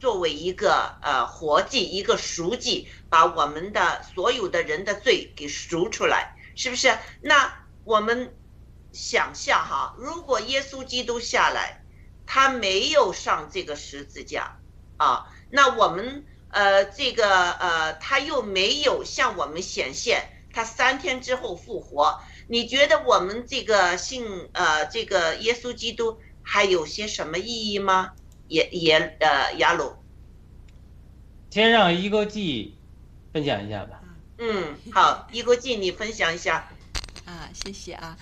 [0.00, 6.98] 作为一个呃活祭，一个赎祭，把我们的所有的人的罪给赎出来，是不是？
[7.20, 8.34] 那我们
[8.90, 11.84] 想象哈，如果耶稣基督下来，
[12.26, 14.58] 他没有上这个十字架
[14.96, 22.20] 啊，那我们呃这个呃他又没有向我们显现，他三天之后复活。
[22.52, 28.12] 你觉得我们这个信呃这个耶稣基督还有些什么意义吗？
[28.46, 29.94] 也也呃雅鲁，
[31.48, 32.76] 先让一个记
[33.32, 34.02] 分享一下吧。
[34.36, 36.68] 嗯，好，一哥记你分享一下。
[37.24, 38.18] 啊，谢谢啊。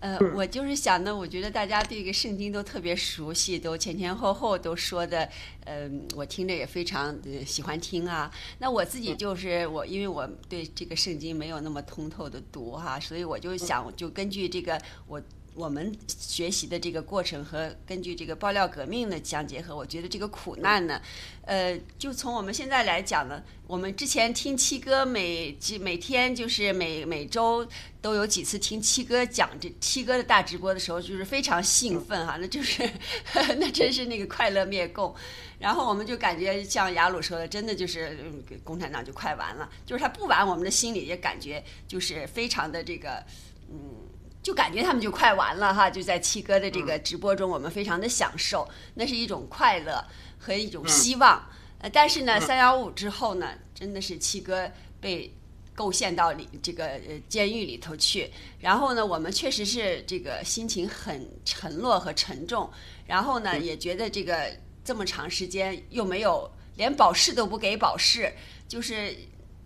[0.00, 5.28] 呃，嗯我就是想呢，我觉得大家对这个圣经都特别熟悉，都前前后后都说的，
[5.64, 8.30] 呃，我听着也非常、呃、喜欢听啊。
[8.58, 15.20] 那我自己就是我，因为我对这个圣经没有那么通透的读哈，所以我就想，就根据这个我
[15.58, 21.02] 我们学习的这个过程和根据这个爆料革命的相结合，我觉得这个苦难呢，
[21.42, 27.66] 呃，就从我们现在来讲呢，我们之前听七哥每几每天就是每每周
[28.00, 32.88] 都有几次听七哥讲这七哥的大直播的时候，就是非常兴奋哈，那就是
[33.58, 35.12] 那真是那个快乐灭共。
[35.58, 43.20] 然后我们就感觉像雅鲁说的，真的就是嗯共产党就快完了，就是他不完，我们的心里也感觉就是非常的这个
[43.68, 44.06] 嗯。
[44.48, 50.02] 就感觉他们就快完了哈，就在七哥的这个直播中，我们非常的享受，那是一种快乐
[50.38, 51.46] 和一种希望。
[51.80, 54.72] 呃，但是呢，三幺五之后呢，真的是七哥
[55.02, 55.30] 被
[55.74, 58.30] 构陷到里这个呃监狱里头去，
[58.60, 62.70] 然后呢，我们确实是这个心情很沉落和沉重，
[63.06, 64.50] 然后呢，也觉得这个
[64.82, 68.32] 这么长时间又没有连保释都不给保释，
[68.66, 69.14] 就是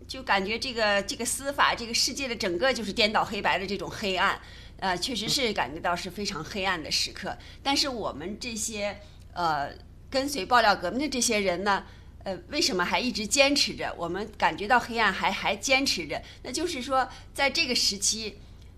[0.08, 4.40] 就感觉这个这个司法这个世界的整个就是颠倒黑白的这种黑暗。
[4.82, 7.38] 呃，确实是感觉到是非常黑暗的时刻。
[7.62, 8.98] 但是我们这些
[9.32, 9.70] 呃
[10.10, 11.84] 跟随爆料革命的这些人呢，
[12.24, 13.94] 呃，为什么还一直坚持着？
[13.96, 18.36] 我们感觉到黑暗还还坚持着，那就是说，在这个时期，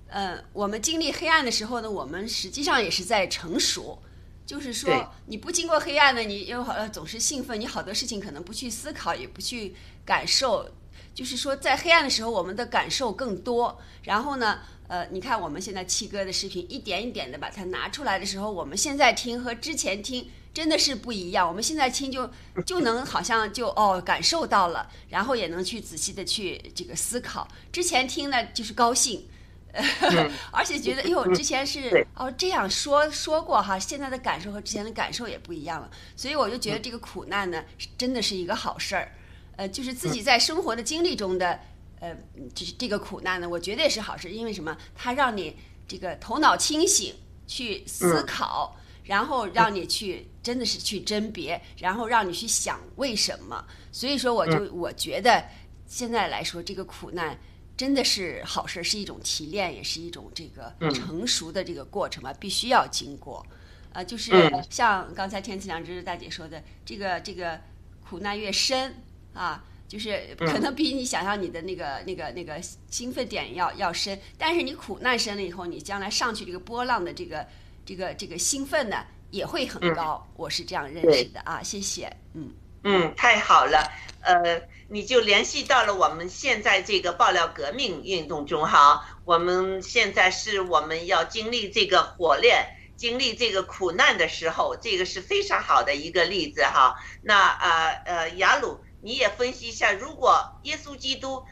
[0.09, 3.99] 呃，我们经历黑暗的时候呢，我们实际上也是在成熟。
[4.45, 9.75] 就是说，你不经过黑暗呢，你又好总是兴奋，你好多事情可能不去思考，也不去
[10.05, 10.69] 感受。
[11.15, 13.81] 就是说，在黑暗的时候，我们的感受更多。
[14.03, 14.61] 然后呢？
[14.87, 21.49] 呃，你看我们现在七哥的视频，一点一点的把它拿出来的时候，我们现在听和之前听真的是不一样。
[21.49, 22.31] 我们现在听就
[22.67, 27.49] 就能好像就哦感受到了，然后也能去仔细的去这个思考。
[27.73, 29.27] 之前听呢就是高兴，
[30.53, 35.91] 而且觉得哎呦之前是哦这样说说过哈，现在的感受和之前的感受也不一样了。
[36.15, 37.65] 所以我就觉得这个苦难呢
[37.97, 39.11] 真的是一个好事儿，
[39.57, 41.59] 呃，就是自己在生活的经历中的。
[42.05, 42.15] 呃，
[42.55, 44.77] 这这个苦难呢，我觉得也是好事，因为什么？
[44.95, 45.57] 它让你
[45.89, 47.15] 这个头脑清醒，
[47.47, 53.65] 去思考，然后让你去真的是去甄别，然后让你去想为什么。
[53.91, 55.43] 所以说，我就我觉得
[55.87, 57.39] 现在来说，这个苦难
[57.75, 63.47] 真的是好事，是一种提炼，也是一种这个成熟的这个过程吧，必须要经过。
[63.95, 64.31] 呃，就是
[64.69, 67.59] 像刚才天赐良知大姐说的，这个这个
[68.07, 68.95] 苦难越深
[69.33, 69.65] 啊。
[69.95, 77.47] 就是可能比你想象你的那个那个那个兴奋点要要深，但是你苦难深了以后，你将来上去这个波浪的这个
[77.87, 83.89] 这个这个兴奋呢也会很高，我是这样认识的啊，谢谢，嗯嗯，太好了，
[84.23, 92.67] 呃，你就联系到了我们现在这个爆料革命运动中哈，我们现在是我们要经历这个火炼，
[92.97, 96.97] 经历这个苦难的时候，这个是非常好的一个例子哈。
[97.23, 98.81] 那呃呃，雅鲁。
[99.05, 101.45] 你也分析一下，如果耶稣基督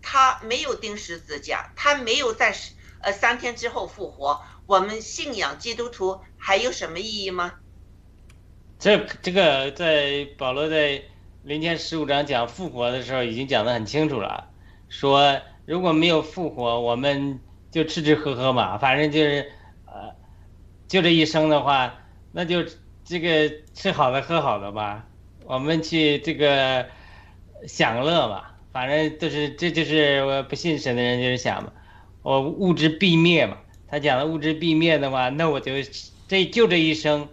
[0.00, 2.54] 他没有钉十字架，他没有在
[3.00, 7.54] 呃三天之后复活，我们信仰基督徒还有什么意义吗？
[8.78, 11.02] 这这个在保罗在
[11.42, 14.48] 零前十五章讲复活的时候已经讲得很清楚了，
[14.88, 17.40] 说如果没有复活，我们
[17.72, 19.50] 就吃吃喝喝嘛，反正就是
[19.86, 20.14] 呃，
[20.86, 21.94] 就这一生的话，
[22.30, 22.64] 那就
[23.04, 25.08] 这个吃好的喝好的吧。
[25.52, 26.86] 我们去这个
[27.66, 31.70] 享乐嘛，反正就是这就是我不信神的人就是想嘛，
[32.22, 33.58] 我物质必灭嘛。
[33.86, 35.72] 他讲的物质必灭的话，那我就
[36.26, 37.28] 这就这一生，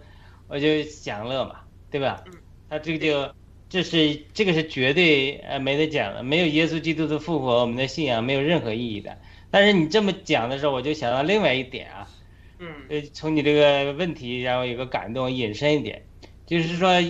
[0.48, 1.60] 我就享乐嘛，
[1.90, 2.22] 对吧？
[2.68, 3.34] 他这个就
[3.70, 9.16] 这是这个是绝对呃没得讲了，没有耶稣基督的复活，我们的信仰没有任何意义的。
[9.50, 12.06] 但是你这么讲的时候，我就想到另外一点啊，
[12.58, 16.02] 嗯，呃，从你这个问题，然后有个感动，引申一点，
[16.44, 17.02] 就是说。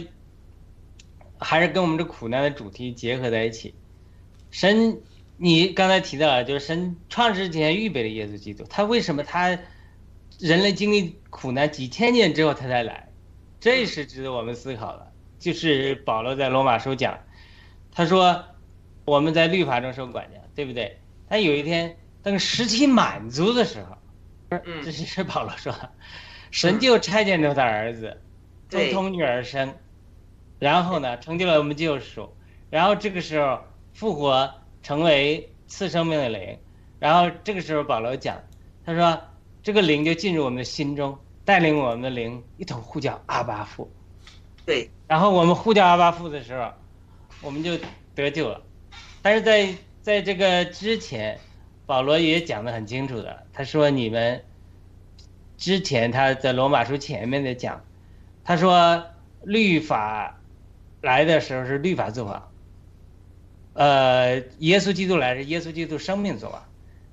[1.41, 3.75] 还是跟我们这苦难的主题结合在一起。
[4.51, 5.01] 神，
[5.37, 9.59] 你刚才提到了，就是神创世之前预备了耶稣基督，他为什么他
[10.39, 13.09] 人类经历苦难几千年之后他才来？
[13.59, 15.11] 这是值得我们思考的。
[15.39, 17.19] 就是保罗在罗马书讲，
[17.93, 18.45] 他说
[19.07, 20.99] 我们在律法中受管教，对不对？
[21.29, 25.75] 但有一天等时期满足的时候，这是保罗说，
[26.51, 28.21] 神就差遣出他儿子，
[28.69, 29.75] 从童女儿生。
[30.61, 32.29] 然后呢，成就了我们救赎，
[32.69, 33.61] 然后这个时候
[33.95, 34.53] 复活
[34.83, 36.59] 成为次生命的灵，
[36.99, 38.37] 然后这个时候保罗讲，
[38.85, 39.19] 他说
[39.63, 43.91] 这个灵就进入我们的心中，带领我们的灵一同呼叫阿巴父。
[44.67, 46.71] 对，然后我们呼叫阿巴父的时候，
[47.41, 47.79] 我们就
[48.15, 48.61] 得救了。
[49.23, 51.39] 但是在在这个之前，
[51.87, 54.45] 保罗也讲得很清楚的，他说你们
[55.57, 57.83] 之前他在罗马书前面的讲，
[58.45, 59.03] 他说
[59.43, 60.37] 律法。
[61.01, 62.53] 来的时候是律法作王，
[63.75, 66.63] 呃，耶稣基督来是耶稣基督生命作王，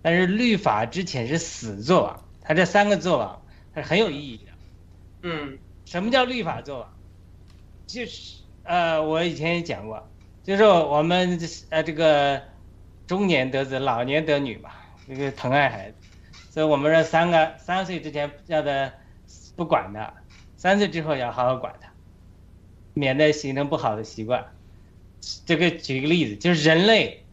[0.02, 3.42] 但是律法之前是死作王，他这三个作王
[3.74, 4.52] 还是很有意义的。
[5.22, 5.58] 嗯。
[5.86, 6.94] 什么叫律法作王？
[7.86, 10.06] 就是呃，我以前也讲过，
[10.44, 12.42] 就是我们呃这个
[13.08, 14.72] 中年得子，老年得女嘛，
[15.08, 15.96] 这个疼爱孩子，
[16.52, 18.92] 所以我们说三个三岁之前要的
[19.56, 20.14] 不管他，
[20.58, 21.87] 三岁之后要好好管他，
[22.98, 24.46] 免得形成不好的习惯。
[25.46, 27.24] 这个举个例子，就是人类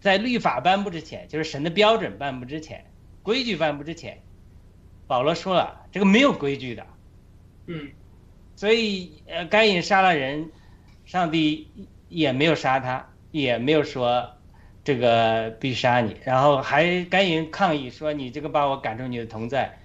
[0.00, 2.84] 在律法颁布之前，就是神的标准颁布之前，
[3.22, 4.22] 规矩颁布之前，
[5.06, 6.86] 保罗说了，这个没有规矩的。
[7.66, 7.90] 嗯
[8.54, 10.50] 所以，呃，该隐杀了人，
[11.04, 11.68] 上帝
[12.08, 14.30] 也没有杀他，也没有说
[14.82, 19.78] 这个必杀你，然后还该隐抗议说你这个把我赶出你的同在，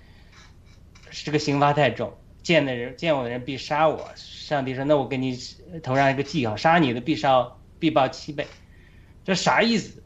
[1.09, 2.13] 这个刑罚太重，
[2.43, 4.09] 见的人见我的人必杀我。
[4.15, 5.37] 上帝说，那我给你
[5.81, 8.47] 头上一个记号，杀你的必烧必报七倍，
[9.23, 10.03] 这啥意思？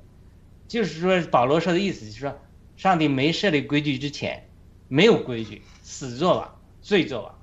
[0.67, 2.39] 就是说保罗说的意思，就是说
[2.77, 4.47] 上帝没设立规矩之前，
[4.87, 7.35] 没有规矩，死作王，罪作王。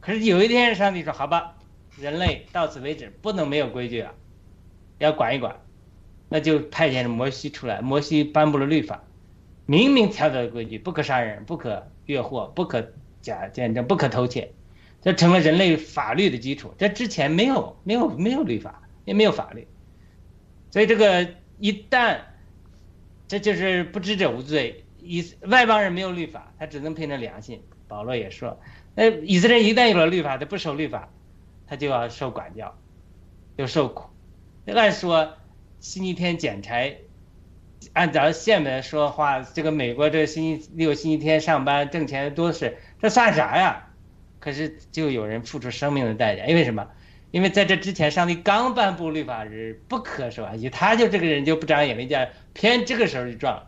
[0.00, 1.56] 可是有一天，上帝说：“好吧，
[1.98, 4.14] 人类到此为止，不能没有规矩了，
[4.98, 5.56] 要管一管。”
[6.32, 7.80] 那就派遣摩西出来。
[7.80, 9.02] 摩西颁布了律法，
[9.66, 12.92] 明明条条规矩：不可杀人，不可越货，不可
[13.22, 14.52] 假见证，不可偷窃。
[15.02, 16.74] 这成了人类法律的基础。
[16.76, 19.66] 这之前没有，没有，没有律法，也没有法律。
[20.70, 21.26] 所以这个
[21.58, 22.18] 一旦，
[23.26, 24.84] 这就是不知者无罪。
[25.02, 27.62] 以外邦人没有律法，他只能凭着良心。
[27.88, 28.60] 保罗也说。
[28.94, 31.08] 那以色列一旦有了律法，他不守律法，
[31.66, 32.76] 他就要受管教，
[33.56, 34.10] 就受苦。
[34.66, 35.32] 按说
[35.80, 36.98] 星期天捡柴，
[37.94, 43.88] 按照现在说话，这个美国这星期六、星期天上班挣钱多是，这算啥呀？
[44.38, 46.88] 可是就有人付出生命的代价，因为什么？
[47.30, 53.66] 因为在这之前，上帝刚颁布律法是不可受安息，他就这个人就不长眼力见，偏这个时候就撞，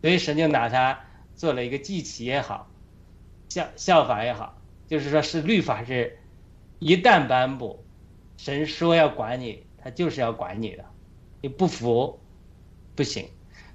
[0.00, 1.00] 所以神就拿他
[1.34, 2.70] 做了一个祭旗也好。
[3.50, 4.58] 效效法也好，
[4.88, 6.18] 就是说是律法是，
[6.78, 7.84] 一旦颁布，
[8.36, 10.84] 神说要管你，他就是要管你的，
[11.42, 12.18] 你不服，
[12.94, 13.28] 不行。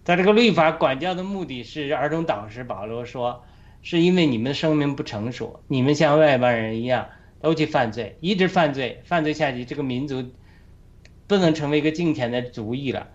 [0.03, 3.45] 他这个律法管教的目的是儿童导师保罗说，
[3.81, 7.09] 是因为你们的生命不成熟，你们像外邦人一样
[7.41, 10.31] 都去犯罪，一直犯罪，犯罪下去，这个民族
[11.27, 13.07] 不能成为一个敬虔的族裔了，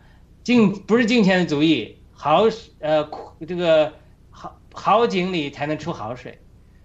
[0.42, 2.44] 敬不是敬虔的族裔，好
[2.80, 3.08] 呃
[3.46, 3.92] 这个
[4.30, 6.38] 好好井里才能出好水。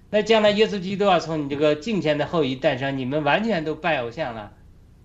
[0.09, 4.53] 那将来耶稣基督要从你这个敬虔的后裔诞生，你们完全都拜偶像了，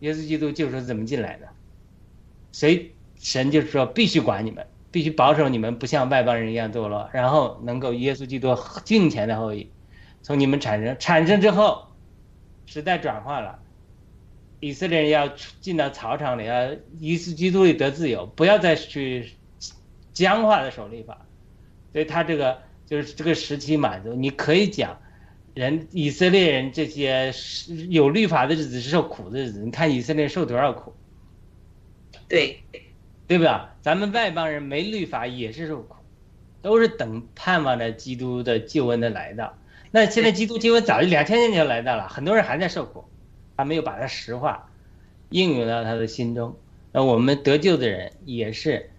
[0.00, 1.48] 耶稣基督就说怎么进来的？
[2.52, 9.68] 所以神就是说必须管你们，必须保守你们，不像外邦人一样堕落，然后能够耶稣基督敬虔的后裔
[10.22, 11.88] 从你们产生，产生之后，
[12.66, 13.58] 时代转化了，
[14.60, 15.28] 以色列人要
[15.60, 16.68] 进到草场里，要
[17.00, 19.32] 耶稣基督里得自由，不要再去
[20.12, 21.26] 僵化的守律法，
[21.92, 22.62] 所以他这个。
[22.86, 25.00] 就是这个时期满足，你可以讲，
[25.54, 27.32] 人以色列人这些
[27.88, 29.60] 有律法的日子是受苦的日子。
[29.60, 30.92] 你看以色列受多少苦，
[32.28, 32.62] 对，
[33.26, 33.74] 对吧？
[33.80, 35.94] 咱们外邦人没律法也是受苦，
[36.62, 39.54] 都是等盼望着基督的救恩的来到。
[39.90, 43.04] 那现在基督救恩早就两千年就来到了，很多人还在受苦，
[43.56, 44.70] 还没有把它实化，
[45.30, 46.56] 应用到他的心中。
[46.92, 48.90] 那我们得救的人也是。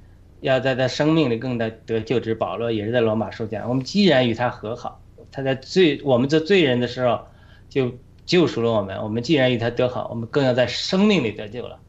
[0.42, 5.02] 要在他生命里更的得救，之保罗也是在罗马受讲，我们既然与他和好，
[5.32, 7.26] 他在罪我们做罪人的时候
[7.68, 7.92] 就
[8.28, 11.80] 救赎了我们，我们既然与他得好，我们更要在生命里得救了。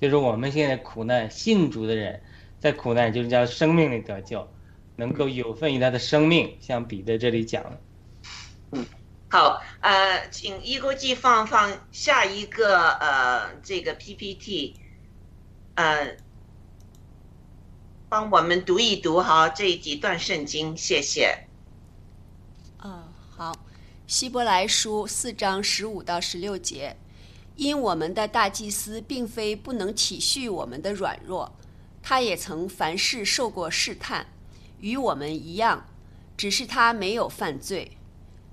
[0.00, 2.22] 就是我们现在苦难信主的人，
[2.60, 4.48] 在苦难就是叫生命里得救，
[4.96, 7.80] 能够有份于他的生命，像彼得这里讲了。
[8.72, 8.86] 嗯，
[9.28, 14.74] 好，呃，请一国际放放下一个呃这个 PPT，
[15.74, 16.16] 呃。
[18.06, 21.36] 帮我们读一读哈这几段圣经，谢谢。
[22.84, 23.50] 嗯，好，
[24.06, 26.94] 《希伯来书》四章十五到十六节，
[27.56, 31.52] 因我们的大祭司并非不能体恤我们的软弱，
[32.02, 34.26] 他也曾凡事受过试探，
[34.80, 35.86] 与我们一样，
[36.36, 37.96] 只是他没有犯罪，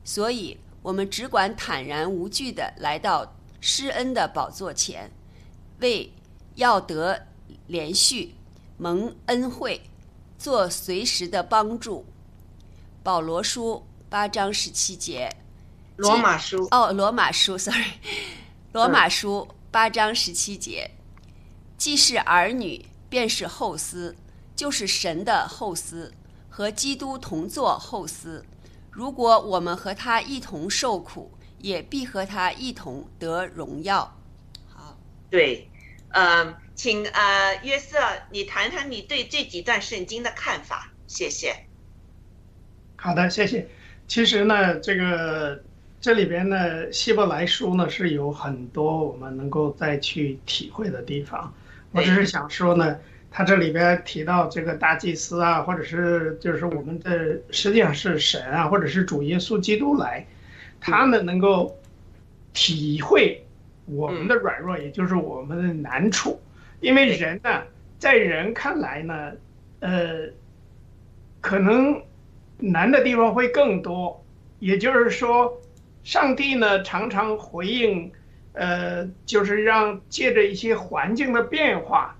[0.03, 5.11] 所以我们只管坦然无惧地来到施恩的宝座前，
[5.79, 6.11] 为
[6.55, 7.27] 要得
[7.67, 8.35] 连续。
[8.77, 9.79] 蒙恩惠，
[10.39, 12.03] 做随时的帮助。
[13.03, 15.29] 保罗书八章十七节，
[15.97, 17.91] 罗马书哦，罗马书，sorry，
[18.73, 20.91] 罗马书八章十七节，
[21.77, 24.15] 既是儿女，便是后嗣，
[24.55, 26.09] 就是神的后嗣，
[26.49, 28.41] 和基督同作后嗣。
[28.89, 34.17] 如果我们和他一同受苦，也必和他一同得荣耀。
[34.73, 34.97] 好，
[35.29, 35.69] 对，
[36.09, 36.55] 呃。
[36.73, 37.99] 请呃约瑟，
[38.31, 41.67] 你谈谈你对这几段圣经的看法，谢谢。
[42.95, 43.69] 好的，谢谢。
[44.07, 45.63] 其实呢，这个
[46.01, 51.53] 这里边呢，希伯来书呢是有很多我们能够再去体会的地方。
[51.91, 52.97] 我只是想说呢，
[53.29, 60.25] 他这里边提到这个大祭司啊，或者是就是我们的实际上是神啊，或者是主耶稣基督来，
[60.79, 61.77] 他们能够
[62.51, 63.45] 体会
[63.85, 66.41] 我们的软弱，也就是我们的难处。
[66.79, 67.61] 因为人呢，
[67.99, 69.33] 在人看来呢，
[69.81, 70.27] 呃，
[71.41, 72.01] 可能
[72.57, 74.19] 难的地方会更多。
[74.57, 75.51] 也就是说，
[76.03, 78.11] 上帝呢常常回应，
[78.53, 82.17] 呃，就是让借着一些环境的变化，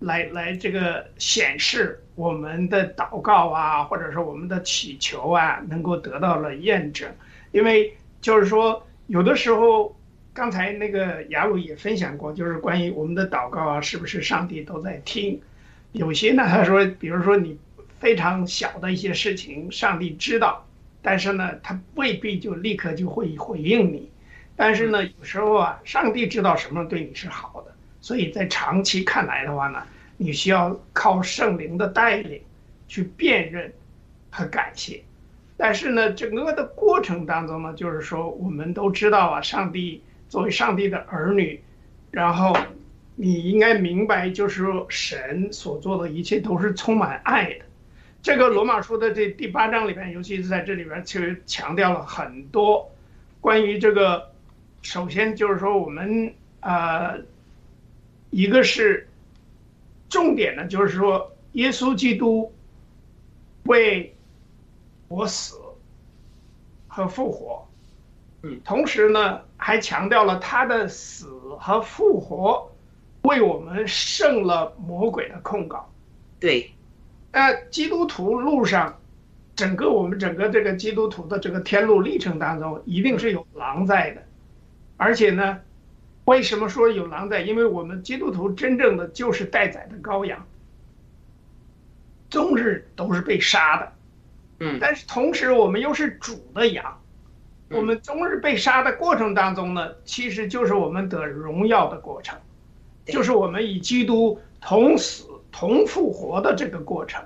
[0.00, 7.08] 来来这个显示我们的祷告啊，或者说我们的祈求啊，能够得到了验证。
[7.52, 9.94] 因为就是说，有的时候，
[10.34, 15.40] 刚才那个雅鲁也分享过，就是关于我们的祷告啊，是不是上帝都在听？
[15.92, 17.58] 有些呢，他说，比如说你
[18.00, 20.66] 非常小的一些事情，上帝知道。
[21.02, 24.08] 但是呢，他未必就立刻就会回应你。
[24.54, 29.82] 但是呢，有时候啊，上帝知道什么对你是好的，所以在长期看来的话呢，
[30.16, 32.40] 你需要靠圣灵的带领
[32.86, 33.72] 去辨认
[34.30, 35.02] 和感谢。
[35.56, 41.60] 但是呢，整个的过程当中呢，就是说我们都知道啊，上帝作为上帝的儿女，
[42.10, 42.56] 然后
[43.16, 47.64] 你应该明白，就是说神所做的一切都是充满爱的。
[48.22, 52.90] 这个罗马书的这第八章里边，尤其是在这里边，其实强调了很多
[53.40, 54.30] 关于这个。
[54.82, 57.20] 首先就是说，我们呃，
[58.30, 59.08] 一个是
[60.08, 62.52] 重点呢，就是说，耶稣基督
[63.62, 64.12] 为
[65.06, 65.56] 我死
[66.88, 67.64] 和复活，
[68.42, 71.28] 嗯，同时呢，还强调了他的死
[71.60, 72.68] 和复活
[73.22, 75.88] 为我们胜了魔鬼的控告。
[76.40, 76.72] 对。
[77.32, 79.00] 呃，基督徒路上，
[79.56, 84.22] 整个我们整个这个基督徒的这个天路历程当中，一定是有狼在的，
[84.98, 85.58] 而且呢，
[86.26, 87.40] 为什么说有狼在？
[87.40, 90.46] 因为我们基督徒真正的就是待宰的羔羊，
[92.28, 93.92] 终日都是被杀的，
[94.60, 97.00] 嗯，但是同时我们又是主的羊，
[97.70, 102.38] 我们终日被杀的过程当中呢，其实就是我们得荣耀的过程，
[103.06, 105.31] 就是我们与基督同死。
[105.52, 107.22] 同复活的这个过程，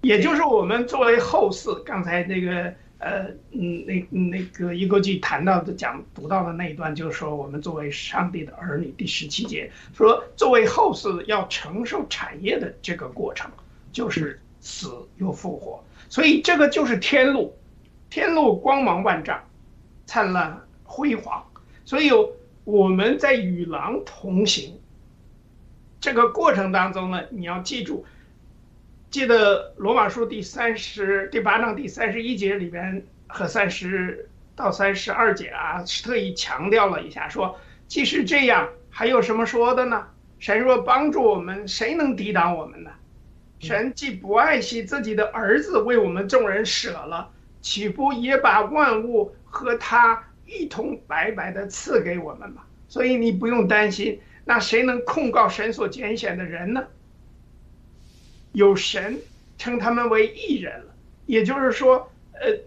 [0.00, 13.50] 也就是我们作为后世，刚才那个呃嗯那那个一个记谈到的讲读到的那一段，就是说我们作为上帝的儿女，第十七节说作为后世要承受产业的这个过程，
[13.92, 17.54] 就是死又复活，所以这个就是天路，
[18.08, 19.38] 天路光芒万丈，
[20.06, 21.44] 灿烂辉煌，
[21.84, 22.10] 所以
[22.64, 24.79] 我们在与狼同行。
[26.00, 28.06] 这个过程当中呢，你要记住，
[29.10, 40.06] 记得罗马书第三十第八章第三十一节里边和三十到三十二节啊，是特意强调了一下，说即使这样，还有什么说的呢？
[40.38, 42.90] 神若帮助我们，谁能抵挡我们呢？
[43.58, 47.30] 神既不爱惜自己的儿子，为我们众人舍了，
[47.60, 52.62] 岂不也把万物和他一同白白的赐给我们吗？
[52.88, 54.18] 所以你不用担心。
[54.50, 56.84] 那谁能控告神所拣选的人呢？
[58.50, 59.20] 有神
[59.56, 60.92] 称他们为义人了，
[61.26, 62.58] 也就是说，呃，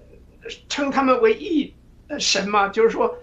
[0.69, 1.73] 称他们为义
[2.17, 3.13] 神嘛，就是说，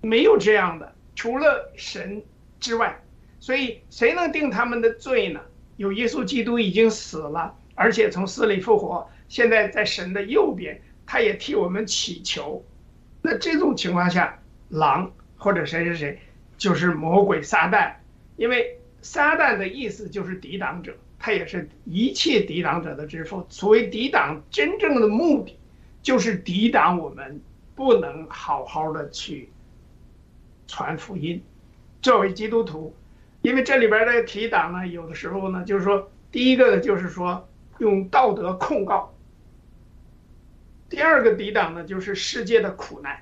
[0.00, 2.20] 没有这样的，除了神
[2.58, 3.00] 之外，
[3.38, 5.40] 所以谁能定他们的罪呢？
[5.76, 12.60] 有耶稣基督已经死了，而且从死里复活，现在在神的右边，他也替我们祈求。
[13.22, 14.36] 那这种情况下，
[14.70, 16.18] 狼或者谁谁谁。
[16.62, 17.92] 就是魔鬼撒旦，
[18.36, 23.44] 因为撒旦的意思就是抵挡者，他也是一切抵挡者的之父。
[23.48, 25.58] 所谓抵挡，真正的目的
[26.02, 27.40] 就是抵挡我们
[27.74, 29.50] 不能好好的去
[30.68, 31.42] 传福音。
[32.00, 32.94] 作为基督徒，
[33.40, 37.48] 因为这里边的抵挡呢，有的时候呢，就是说，第一个呢，就是说
[37.78, 39.12] 用道德控告；
[40.88, 43.20] 第二个抵挡呢，就是世界的苦难，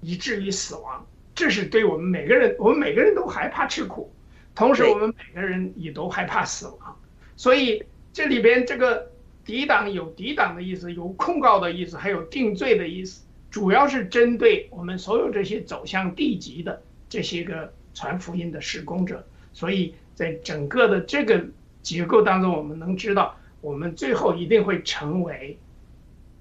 [0.00, 1.06] 以至于死亡。
[1.40, 4.12] 这是对我们每个人，我们每个人都害怕吃苦，
[4.54, 7.00] 同时我们每个人也都害怕死亡，
[7.34, 7.82] 所以
[8.12, 9.10] 这里边这个
[9.42, 19.26] 抵挡有抵挡的意思，有控告的意思，还有定罪的意思，主要是针对我们所有这些走向地级的这些个传福音的施工者。
[19.54, 21.42] 所以在整个的这个
[21.80, 25.58] 结构当中，我们能知道，我们最后一定会成为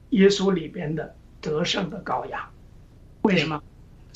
[0.10, 2.42] 耶稣里边的得胜的羔羊。
[3.22, 3.64] 为什么？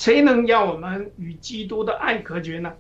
[0.04, 2.74] 谁能让我们与基督的爱隔绝呢？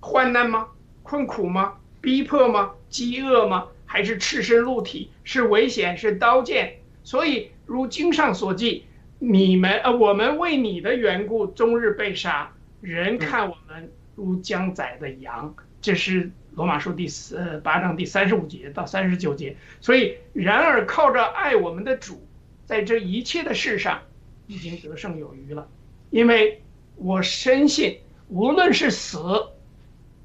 [0.00, 0.68] 患难吗？
[1.02, 1.74] 困苦吗？
[2.00, 2.72] 逼迫吗？
[2.88, 3.66] 饥饿吗？
[3.84, 5.10] 还是赤身露体？
[5.24, 5.94] 是危险？
[5.94, 6.78] 是刀剑？
[7.02, 8.86] 所以如经上所记，
[9.18, 12.50] 你们呃，我们为你的缘故终日被杀，
[12.80, 15.54] 人看我们如将宰的羊。
[15.82, 19.54] 这是罗马书第四八章第三十五节到三十九节。
[19.82, 22.26] 所以，然而靠着爱我们的主，
[22.64, 24.00] 在这一切的事上
[24.46, 25.68] 已经得胜有余了，
[26.14, 26.62] 因为
[26.94, 27.98] 我深信，
[28.28, 29.18] 无论是死，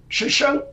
[0.08, 0.64] 是生，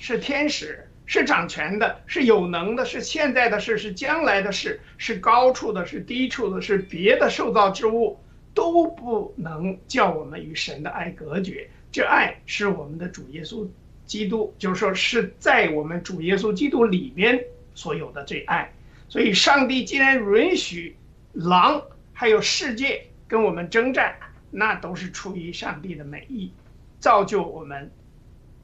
[0.00, 0.88] 是天使。
[1.06, 8.18] 是掌权的，是有能的，是现在的事，是将来的事，是高处的，是低处的，是别的受造之物，
[8.54, 11.68] 都不能叫我们与神的爱隔绝。
[11.92, 13.68] 这爱是我们的主耶稣
[14.06, 17.38] 基督，就是说是在我们主耶稣基督里边
[17.74, 18.72] 所有的这爱。
[19.10, 20.96] 所以，上帝既然允许
[21.34, 21.82] 狼
[22.14, 24.16] 还有世界跟我们征战，
[24.56, 26.52] 那都是出于上帝的美意，
[27.00, 27.90] 造就我们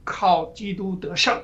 [0.05, 1.43] 靠基督得胜。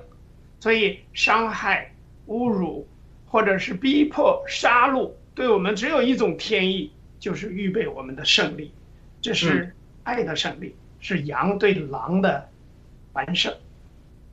[0.60, 1.94] 所以，伤害、
[2.28, 2.88] 侮辱，
[3.28, 8.74] 或者是逼迫、杀戮，对我们只有一种天意，就是预备我们的胜利。
[9.22, 12.50] 这是爱的胜利，是羊对狼的
[13.14, 13.54] 完胜。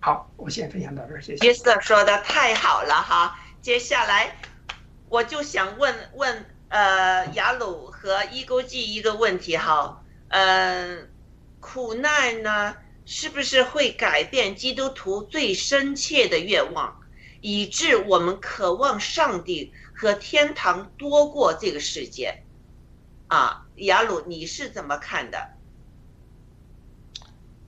[0.00, 1.46] 好，我先分享到这儿，谢谢。
[1.46, 4.36] 约瑟说的太好了哈，接下来
[5.08, 10.02] 我就想问问呃雅鲁和伊钩记一个问题哈，
[10.36, 11.08] 嗯，
[11.60, 12.74] 苦难呢？
[13.06, 17.00] 是不是会改变基督徒最深切的愿望，
[17.40, 22.42] 以致我们渴望上帝和天堂多过这个世界？
[23.28, 25.50] 啊，雅鲁，你是怎么看的？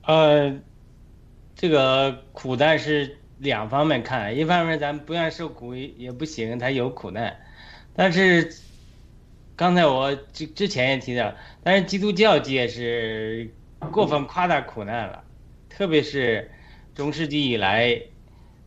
[0.03, 0.59] 呃，
[1.55, 7.39] 这个苦难是两方面看，一方面咱不愿受苦也不行，它有苦难，
[7.95, 8.53] 但是
[9.57, 11.35] 刚才我之之前也提到，
[11.65, 13.51] 但是基督教界是
[13.91, 15.25] 过分夸大苦难了。
[15.71, 16.51] 特别是
[16.95, 18.01] 中世纪以来，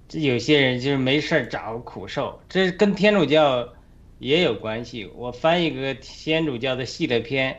[0.07, 3.67] 这有些人就是没事找苦受，这跟天主教
[4.17, 5.05] 也有关系。
[5.15, 7.55] 我翻一个天主教的系列篇，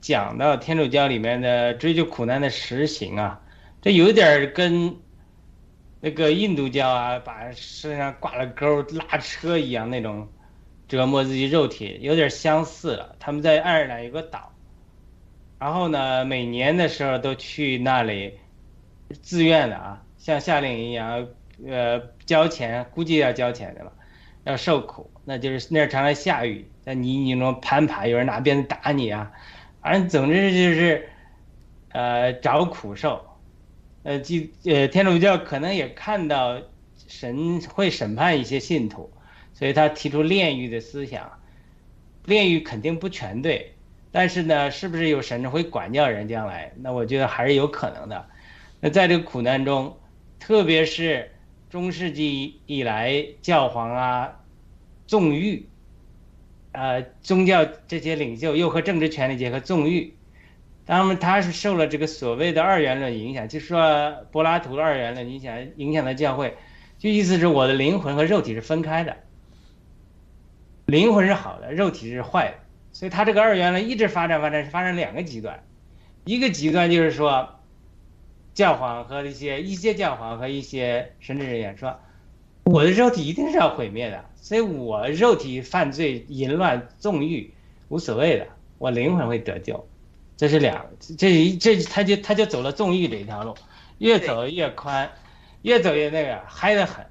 [0.00, 3.40] 讲到天主教里面的追求苦难的实行啊，
[3.80, 4.94] 这有点跟
[6.00, 10.28] 那个印度教啊，把身上挂了钩拉车一样那种
[10.88, 13.16] 折磨自己肉体，有点相似了。
[13.18, 14.52] 他们在爱尔兰有个岛，
[15.58, 18.38] 然后呢，每年的时候都去那里。
[19.22, 21.28] 自愿的啊，像夏令营一样，
[21.64, 23.92] 呃，交钱，估计要交钱的吧，
[24.42, 29.30] 要受苦，那就是那儿常常下雨，在泥泞中攀爬，有人拿鞭子打你啊，
[29.80, 31.08] 反正总之就是，
[31.90, 33.24] 呃，找苦受，
[34.02, 36.60] 呃，基呃天主教可能也看到
[37.06, 39.12] 神会审判一些信徒，
[39.56, 41.40] 所以他提出炼狱的思想，
[42.26, 43.72] 炼狱肯定不全对，
[44.12, 46.74] 但是呢，是不是有神会管教人将来？
[46.76, 48.26] 那我觉得还是有可能的。
[48.80, 49.96] 那在这个苦难中，
[50.38, 51.32] 特别是
[51.70, 54.40] 中世纪以来，教皇啊、
[55.06, 55.66] 纵欲，
[56.72, 60.12] 呃，宗教这些领袖又和政治权力结合，纵欲，
[60.84, 66.54] 当然他是受了这个所谓的二元论影响，就是说柏拉图的二元论影响，影响的教会，
[66.98, 69.16] 就意思是我的灵魂和肉体是分开的，
[70.86, 72.54] 灵魂是好的，肉体是坏的，
[72.92, 75.62] 所以他这个二元呢一直发展发展，发展两个极端，
[76.24, 77.50] 一个极端就是说。
[78.54, 81.94] 教皇和一些一些教皇和一些神职人员说
[82.64, 87.52] ：“我的肉体一定是要毁灭的，所以我肉体犯罪、淫乱、纵欲
[87.88, 88.46] 无所谓的，
[88.78, 89.86] 我灵魂会得救。”
[90.38, 90.86] 这是两，
[91.18, 93.54] 这这他就他就走了纵欲这一条路，
[93.98, 95.10] 越走越宽，
[95.60, 97.04] 越走越那个嗨得很。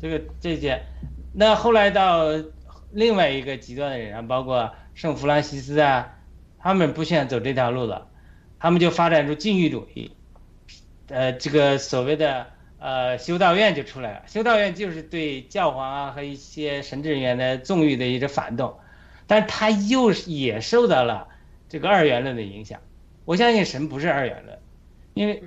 [0.00, 0.80] 这个这些，
[1.32, 2.28] 那后来到
[2.94, 6.16] 另外一个极端的人啊，包括圣弗兰西斯啊，
[6.58, 8.06] 他们不想走这条路了，
[8.58, 10.12] 他们就发展出禁欲主义。
[11.08, 12.46] 呃，这个所谓的
[12.78, 14.22] 呃修道院就出来了。
[14.26, 18.78] 修道院就是对教皇啊和一些神职人员的纵欲的一个反动，
[19.26, 21.28] 但他又也受到了
[21.68, 22.80] 这个二元论的影响。
[23.24, 24.58] 我相信神不是二元论，
[25.14, 25.42] 因为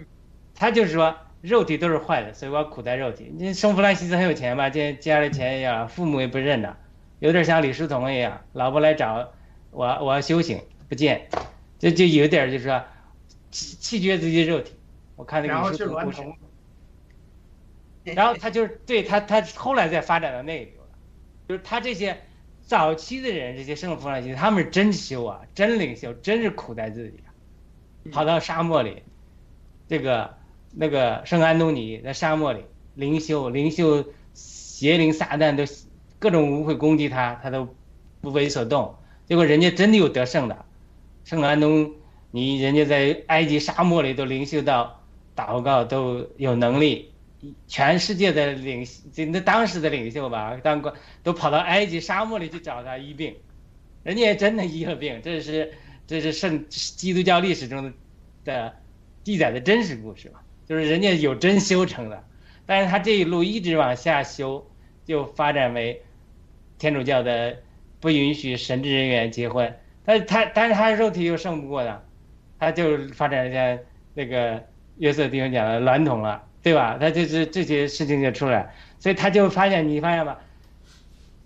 [0.54, 3.32] 他就是说肉体都是坏的，所以我苦待肉体。
[3.36, 4.70] 你圣弗兰西斯很有钱吧？
[4.70, 6.78] 家家里钱一样，父母也不认了，
[7.20, 9.32] 有点像李叔同一样，老婆来找
[9.72, 11.28] 我，我要修行不见，
[11.80, 12.84] 这就有点就是说
[13.52, 14.74] 弃弃绝自己肉体。
[15.16, 16.22] 我看那个是故事，
[18.04, 20.86] 然后他就是对他他后来再发展到那个地方，
[21.48, 22.22] 就是他这些
[22.62, 27.20] 早期的人，这些圣弗兰西，他们是真修啊，真领袖，真是苦待自己，
[28.12, 29.02] 跑到沙漠里，
[29.88, 30.36] 这个
[30.72, 32.64] 那个圣安东尼在沙漠里
[32.94, 34.06] 灵修，灵修
[34.36, 35.66] 邪灵撒旦都
[36.20, 37.68] 各种污秽攻击他，他都
[38.22, 38.96] 不为所动，
[39.26, 40.66] 结果人家真的有得胜的，
[41.24, 41.94] 圣安东
[42.32, 44.96] 尼人家在埃及沙漠里都灵修到。
[45.38, 47.12] 祷告都有能力，
[47.68, 48.84] 全世界的领，
[49.32, 50.92] 那当时的领袖吧，当官
[51.22, 53.36] 都跑到埃及沙漠里去找他医病，
[54.02, 55.72] 人家也真的医了病，这是
[56.08, 57.94] 这是圣基督教历史中的
[58.46, 58.74] 的
[59.24, 62.24] 记载的真实故事嘛，就是人家有真修成的，
[62.66, 64.68] 但是他这一路一直往下修，
[65.06, 66.02] 就发展为
[66.80, 67.58] 天主教的
[68.00, 69.76] 不允许神职人员结婚，
[70.06, 72.04] 但他但是他肉体又胜不过的，
[72.60, 73.80] 他就发展像
[74.14, 74.64] 那个
[74.98, 76.98] 约瑟弟兄讲的娈童了，对吧？
[77.00, 80.40] 他就是这些事情就出来，所以他就发现你发现吧，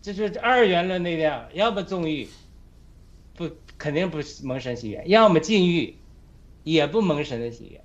[0.01, 2.27] 就是二元论那样，要么纵欲，
[3.35, 5.95] 不肯定不蒙神喜悦，要么禁欲，
[6.63, 7.81] 也不蒙神的喜悦。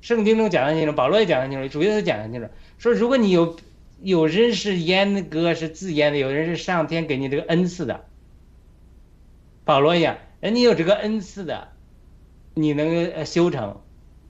[0.00, 3.56] 圣经中讲的清楚，保罗也讲的清楚，主耶稣讲的清楚，说如果你有
[4.04, 8.04] 有人是阉割是自阉的，有人是上天给你这个恩赐的。
[9.64, 11.68] 保罗一样，人家有这个恩赐的，
[12.52, 13.80] 你能修成，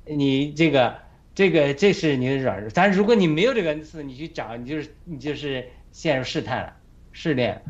[0.06, 0.98] 你这个
[1.34, 2.70] 这个这是你的软弱。
[2.72, 6.76] 但是如果你没有这个恩赐，你去找，你就是你就是陷入试探了、
[7.10, 7.60] 试炼，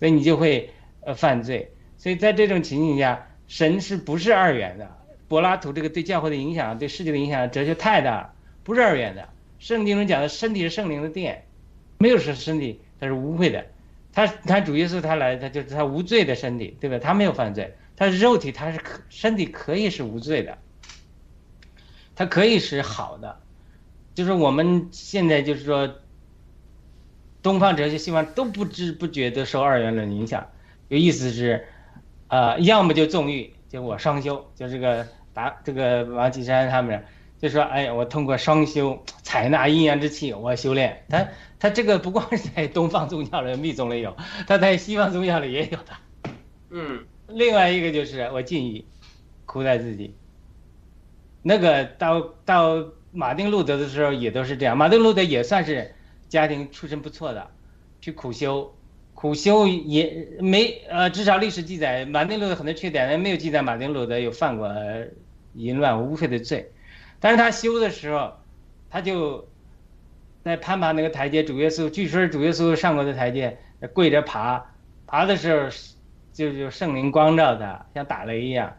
[0.00, 0.68] 所以你就会
[1.02, 1.70] 呃犯罪。
[1.96, 4.98] 所以在这种情形下，神是不是二元的？
[5.28, 8.34] 柏拉图这个对教会的影响、对世界的影响，哲学太大了，
[8.64, 9.28] 不是二元的。
[9.60, 11.44] 圣经中讲的身体是圣灵的殿，
[12.02, 13.64] 没有说身体它是污秽的。
[14.14, 16.98] 他他主耶稣他来，他就是他无罪的身体，对吧？
[16.98, 20.58] 他没有犯罪，他肉体他是可身体可以是无罪的，
[22.14, 23.40] 他可以是好的，
[24.14, 25.88] 就是我们现在就是说，
[27.42, 30.46] 东方哲学、西方都不知不觉的受二元论影响，
[30.88, 31.66] 有意思是，
[32.28, 37.02] 呃，要么就纵欲，就我双修，就这个达这个王岐山他们。
[37.40, 41.02] 就说，哎呀，我通过双修采纳阴阳之气，我修炼。
[41.08, 41.26] 他
[41.62, 44.16] 他这个不光是在东方宗教里、密宗里有，
[44.48, 46.32] 他在西方宗教里也有的。
[46.70, 48.84] 嗯，另外一个就是我建议，
[49.46, 50.12] 苦待自己。
[51.40, 54.76] 那个到到马丁路德的时候也都是这样。
[54.76, 55.94] 马丁路德也算是
[56.28, 57.48] 家庭出身不错的，
[58.00, 58.74] 去苦修，
[59.14, 64.68] 苦修也没呃，至少历史记载马丁路德很多缺点，没有记载马丁路德有犯过
[65.54, 66.72] 淫乱污秽的罪。
[67.20, 68.32] 但是他修的时候，
[68.90, 69.46] 他就
[70.44, 73.58] 在攀爬那个台阶，主耶稣据说是主耶稣上过的台阶，
[73.92, 74.64] 跪着爬，
[75.06, 75.68] 爬的时候
[76.32, 78.74] 就就圣灵光照他，像打雷一样。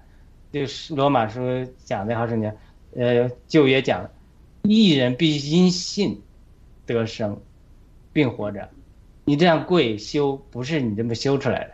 [0.52, 1.42] 就是罗马书
[1.84, 2.54] 讲的好圣经，
[2.96, 4.10] 呃，旧约讲，
[4.64, 6.22] 一人必须因信
[6.86, 7.42] 得生，
[8.12, 8.70] 并活着。
[9.26, 11.72] 你这样跪修，不是你这么修出来的。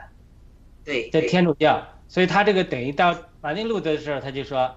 [0.85, 4.73] 对，在天主教，所以他这个等于到马丁路德的时候，他就说。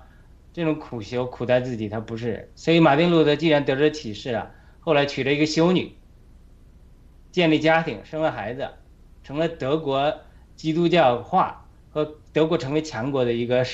[0.54, 2.50] 这种苦修苦待自己，他不是。
[2.54, 4.50] 所以马丁路德既然得着启示了，
[4.84, 5.96] 后来娶了一个修女，
[7.30, 8.68] 建立家庭，生了孩子，
[9.24, 10.14] 成了德国
[10.54, 13.64] 基督教化和德国成为强国的一个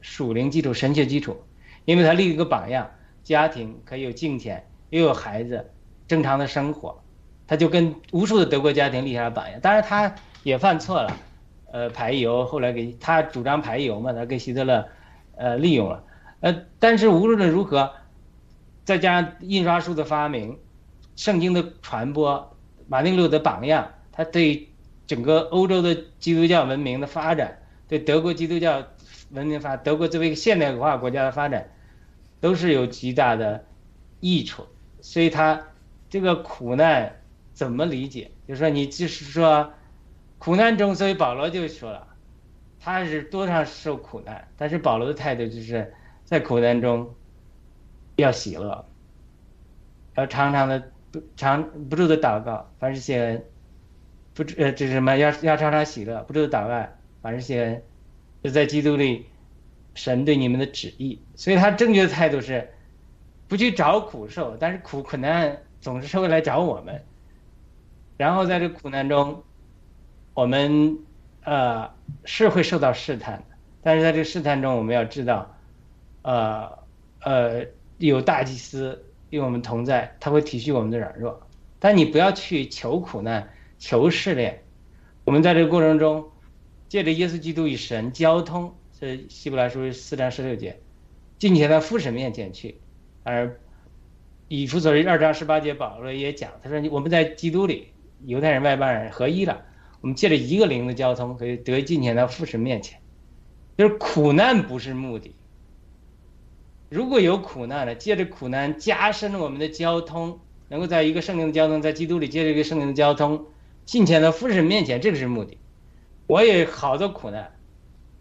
[0.00, 1.36] 属灵基础、神学基础。
[1.84, 2.90] 因为他立一个榜样，
[3.22, 5.70] 家庭可以有金钱，又有孩子，
[6.06, 7.02] 正常的生活，
[7.46, 9.60] 他就跟无数的德国家庭立下了榜样。
[9.60, 11.16] 当然他也犯错了，
[11.70, 14.88] 呃，排油，后来给他主张排油嘛，他跟希特勒。
[15.40, 16.02] 呃，利用了，
[16.40, 17.92] 呃，但是无论如何，
[18.88, 20.58] 再加上印刷术的发明，
[21.14, 24.70] 圣经的传播，马丁路德榜样，他对
[25.06, 28.82] 整个欧洲的基督教文明的发展，对德国基督教
[29.32, 31.68] 文明发，德国作为一个现代化国家的发展，
[32.40, 33.62] 都是有极大的
[34.20, 34.64] 益处。
[35.02, 35.62] 所以他
[36.08, 37.20] 这个苦难
[37.52, 38.30] 怎么理解？
[38.46, 39.70] 就是说，你就是说，
[40.38, 42.06] 苦难中，所以保罗就说了。
[42.80, 45.92] 他是多少受苦难，但是保罗的态度就是
[46.24, 47.14] 在苦难中
[48.18, 48.84] 要喜乐，
[50.14, 53.44] 要常常的不常不住的祷告，凡是谢恩，
[54.34, 55.16] 不呃这是什么？
[55.16, 56.88] 要要常常喜乐，不住的祷告，
[57.22, 57.82] 凡是谢恩，
[58.42, 59.26] 就在基督里，
[59.94, 61.20] 神对你们的旨意。
[61.34, 62.68] 所以他正确的态度是
[63.48, 67.02] 不去找苦受，但是苦苦难总是会来找我们，
[68.16, 69.42] 然后在这苦难中，
[70.34, 70.98] 我们。
[71.44, 71.90] 呃，
[72.26, 75.56] 是会受到试探的，但是在这个试探中，我们要知道，
[76.20, 76.78] 呃
[77.20, 77.64] 呃，
[77.98, 81.40] 有大祭司与我们同在，他会体恤我们的软弱。
[81.78, 84.62] 但你不要去求苦难、求试炼。
[85.24, 86.30] 我们在这个过程中，
[86.88, 90.80] 借着耶稣基督与神交通，是希伯来书四章十六节，
[91.38, 92.78] 进前到父神面前去。
[93.22, 93.60] 而
[94.48, 97.88] 以弗所书二章十八节，保罗也讲，他说：“我们在基督里，
[98.24, 99.62] 犹太人、外邦人合一了。”
[100.00, 103.00] 我们借着一个灵的交通，可以得进前到父神面前。
[103.76, 105.34] 就是苦难不是目的。
[106.88, 113.46] 如果有苦难了，借着苦难加深我们的交通，能够在一个圣灵的交通，在基督里借着一个圣灵的交通，
[113.84, 115.58] 进前到父神面前，这个是目的。
[116.26, 117.52] 我也好多苦难，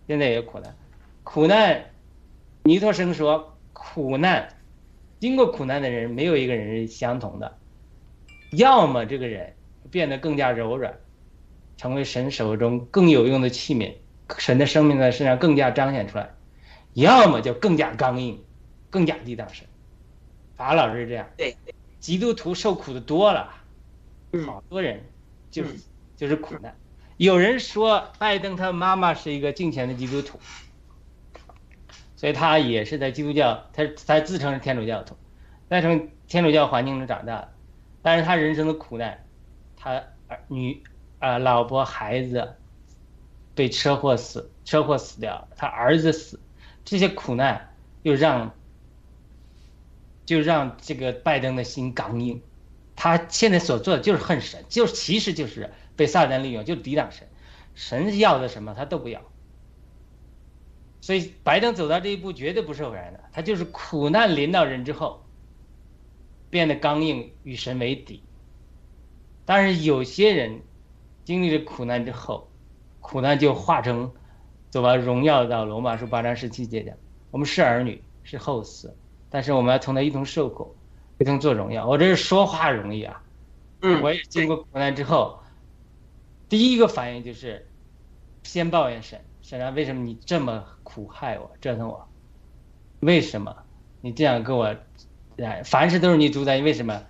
[0.07, 0.76] 现在也有苦难。
[1.24, 1.86] 苦难，
[2.63, 4.49] 尼托生说，苦难，
[5.20, 7.57] 经过苦难的人，没有一个人是相同的。
[8.51, 9.53] 要么这个人
[9.91, 10.93] 变得更加柔软。
[11.80, 13.93] 成为神手中更有用的器皿，
[14.39, 16.26] 神的生命在身上更加彰显出来；
[16.93, 18.43] 要么就更加刚硬，
[18.98, 19.68] 更加抵挡神。
[20.56, 21.56] 法老是这样，对，
[22.00, 23.54] 基督徒受苦的多了，
[24.32, 24.43] 嗯。
[24.43, 25.04] 好多人
[25.52, 25.82] 就是嗯。
[26.16, 26.76] 就是苦难。
[27.18, 30.39] 有人说拜登他妈妈是一个敬虔的基督徒，
[32.16, 35.16] 所以他也是在基督教，他他自称是天主教徒，
[35.70, 37.54] 在从天主教环境中长大的，
[38.02, 39.24] 但是他人生的苦难，
[39.76, 40.82] 他儿女
[41.20, 42.56] 啊、老婆孩子
[43.54, 46.39] 被车祸死，车祸死掉，他儿子死，
[46.84, 48.52] 这些苦难又让
[50.28, 52.41] 就让这个拜登的心刚硬，
[52.97, 57.28] 他现在所做的就是恨神，就是其实就是被撒旦利用，就是抵挡神，
[57.73, 59.21] 神要的什么他都不要。
[60.99, 65.25] 所以拜登走到这一步绝对不是偶然的，他就是苦难临到人之后，
[66.49, 68.21] 变得刚硬，与神为敌。
[69.45, 70.59] 但是有些人
[71.23, 72.49] 经历了苦难之后，
[72.99, 74.11] 苦难就化成
[74.69, 75.71] 走完荣耀的道路。
[75.71, 76.97] 罗马书八章十七节讲，
[77.32, 78.91] 我们是儿女，是后嗣，
[79.30, 80.75] 但是我们要同他一同受苦，
[81.17, 81.88] 一同做荣耀。
[81.88, 83.21] 我这是说话容易啊，
[83.82, 85.39] 嗯，我也经过苦难之后，
[86.49, 87.67] 第一个反应就是
[88.43, 92.07] 先抱怨神，神啊，为什么你这么苦害我，折腾我？
[93.01, 93.55] 为什么
[94.01, 94.75] 你这样跟我？
[95.38, 97.03] 哎，凡事都是你主宰，你为什么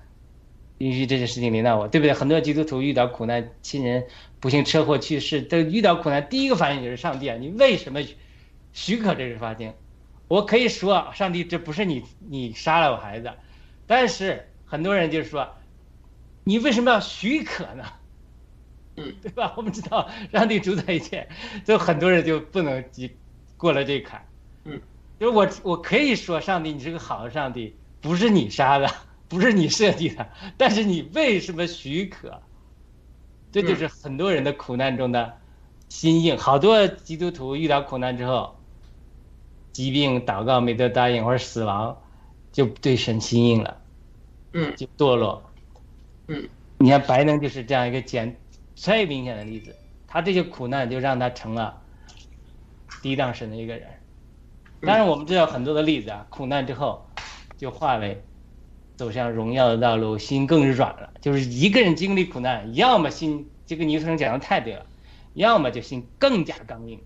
[0.79, 1.87] 允许这些事情临到我？
[1.87, 2.13] 对不对？
[2.13, 4.05] 很多基督徒遇到苦难，亲人
[4.41, 8.01] 不幸车祸去世，都遇到苦难，第一个反应就是上帝啊，你为什么
[8.73, 9.73] 许可这个发生？
[10.27, 13.31] 我可以说，上帝，这不是你你杀了我孩子，
[13.85, 15.49] 但是很多人就是说，
[16.43, 17.83] 你为什么要许可呢？
[18.97, 19.53] 嗯，对吧？
[19.55, 21.29] 我们知道上帝主宰一切，
[21.63, 23.09] 就很多人就不能过
[23.57, 24.27] 过了这坎。
[24.65, 24.81] 嗯，
[25.19, 28.89] 就是我我可以说，上帝，你是个好的上帝，不是你杀的，
[29.29, 32.41] 不是你设计的，但是你为什么许可？
[33.51, 35.37] 这就是很多人的苦难中的
[35.89, 36.37] 心硬。
[36.37, 38.56] 好多基督徒遇到苦难之后，
[39.77, 41.95] 疾病祷告没得答应或者死亡，
[42.51, 43.77] 就对神心硬了，
[44.53, 45.51] 嗯就堕落。
[46.25, 46.49] 嗯，
[46.79, 48.35] 你看白能就是这样一个简
[48.73, 49.75] 最明显的例子，
[50.07, 51.79] 他这些苦难就让他成了
[53.03, 53.87] 抵挡神的一个人。
[54.81, 57.07] 当然，我们知道很多的例子啊，苦难之后
[57.55, 58.19] 就化为
[58.95, 61.13] 走向荣耀的道路，心更软了。
[61.21, 64.83] 就是一个人经历苦难，要么心这个尼生讲的太对了，
[65.35, 66.99] 要么就心更加刚硬，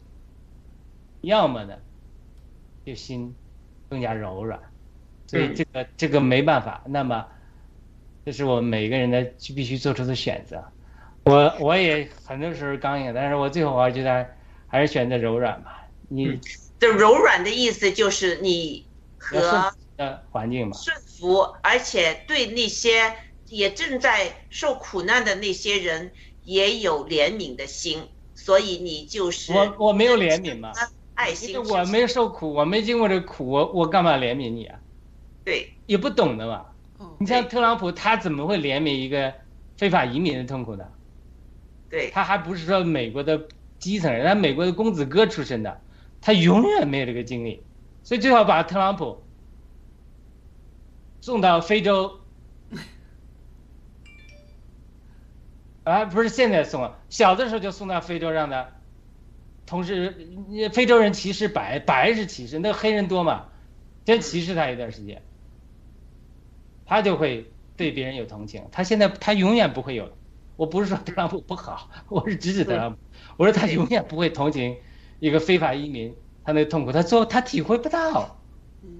[1.20, 1.76] 要么呢
[2.92, 3.34] 就心
[3.90, 4.60] 更加柔软。
[5.28, 6.84] 所以这个这个没办法。
[6.86, 7.26] 那么
[8.26, 9.24] 这是我们每个人的
[9.56, 10.62] 必须做出的选择。
[11.24, 14.28] 我我也很多时候刚硬，但是我最后我觉得
[14.68, 15.88] 还是选择柔软吧。
[16.10, 16.38] 你
[16.78, 18.86] 这柔软的意思就是你
[19.18, 23.16] 和服的环境嘛，顺服，而且对那些
[23.48, 26.12] 也正在受苦难的那些人
[26.44, 30.82] 也有怜悯的心，所以你就是我我没有怜悯嘛，因
[31.16, 34.80] 爱心我没受苦，我没经过这苦，我我干嘛怜悯你啊？
[35.44, 36.66] 对，也不懂的嘛。
[36.98, 39.34] 哦你像特朗普，他怎么会怜悯一个
[39.78, 40.86] 非法移民的痛苦呢？
[41.90, 43.48] 对，他还不是说美国的
[43.80, 45.82] 基层人，他美国的公子哥出身的，
[46.22, 47.62] 他永远没有这个经历，
[48.04, 49.22] 所以最好把特朗普
[51.20, 52.20] 送到非洲，
[55.84, 58.70] 啊，不是现在送啊，小的时候就送到非洲，让他
[59.72, 60.14] 同时
[60.74, 63.48] 非洲人歧视白，白是歧视，那黑人多嘛，
[64.06, 65.24] 先歧视他一段时间，
[66.86, 70.12] 他就会对别人有同情，他现在他永远不会有。
[70.58, 73.00] 我不是说特朗普不好，我是指指特朗普。
[73.38, 74.76] 我说他永远不会同情
[75.20, 78.44] 一个非法移民他那痛苦，他做他体会不到。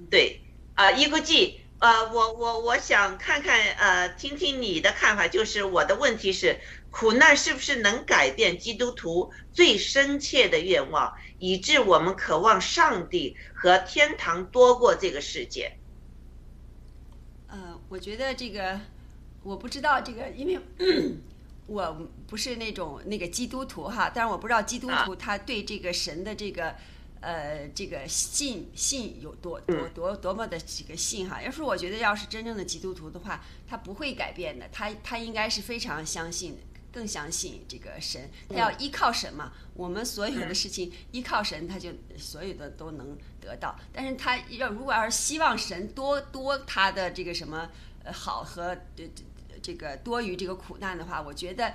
[0.10, 0.40] 对，
[0.76, 6.60] 啊、一个 G，呃，我我我想看看，呃，听听你的看法，就是我的问题是，
[6.92, 15.76] 苦难是不是能改变基督徒最深切的愿望，以致我们渴望上帝和天堂多过这个世界？
[17.48, 18.80] 呃，我觉得这个
[19.42, 20.62] 我不知道这个，因为
[21.66, 26.76] 我不是那种那个基督徒哈，但是我不知道基督徒他对这个神的这个
[27.22, 31.42] 呃这个信信有多多多多么的这个信哈。
[31.42, 36.58] 要是我觉得要是真正的基督徒的话，他不会改变的，他他应该是非常相信。
[36.94, 39.54] 更相信这个神，他要依靠神嘛。
[39.76, 43.80] 我们所有的事情依靠神，他就所有的都能得到。
[43.94, 47.70] 但是他要如果要是希望神多多他的这个什么
[48.04, 49.24] 呃好和这这
[49.62, 51.74] 这个多于这个苦难的话，我觉得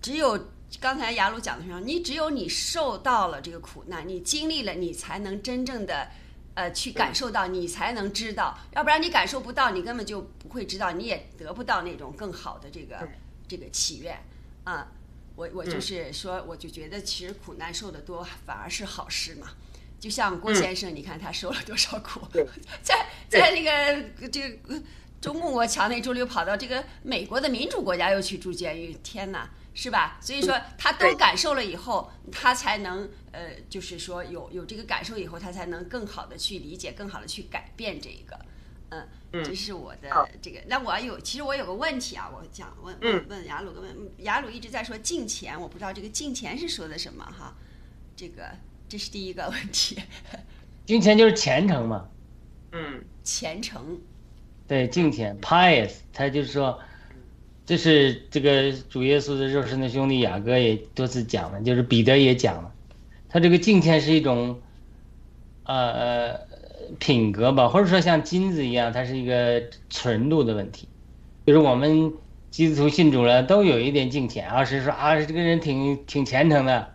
[0.00, 6.08] 只有刚才雅鲁讲的上，你只有你受到了这个苦难，你经历了，你才能真正的。
[6.56, 13.08] 呃，去感受到，你才能知道，要不然你感受不到，你根本就不会知道，你也得不到那种更好的这个
[13.48, 14.16] 这个祈愿
[14.62, 14.86] 啊。
[15.34, 19.48] 我我就是说，我就觉得其实苦难受的多，反而是好事嘛。
[19.98, 22.20] 就像郭先生，你看他受了多少苦，
[22.84, 24.80] 在在那个这个
[25.20, 30.18] 中共国墙内周六跑到这个美国的民主国家又去住监狱，天哪，是吧？
[30.20, 38.38] 所以说他都感受了以后，他才能呃，就是说有有这个感受以后，他才能更好的去理解，更好的去改变这一个。
[38.90, 40.62] 嗯，嗯这是我的这个。
[40.68, 47.52] 那我有，其实我有个问题啊，我想问嗯问问雅鲁个问，雅鲁一直在说敬钱，我不知道这个敬钱是说的什么哈？
[48.16, 48.48] 这个
[48.88, 50.00] 这是第一个问题，
[50.86, 52.08] 金钱就是虔诚嘛，
[52.70, 54.00] 嗯虔诚。
[54.68, 56.80] 对，敬虔 pious，他就是说，
[57.66, 62.72] 这是这个主耶稣的肉身的兄弟雅各也多次讲了，就是彼得也讲了，
[63.28, 64.60] 他这个敬虔是一种，
[65.64, 66.38] 呃
[66.98, 70.86] 品格吧，或者说像金子一样，它是一个纯度的问题，
[71.46, 72.12] 就是我们
[72.50, 76.92] 基督徒信主了都有一点敬虔，而是说啊这个人挺挺虔诚的，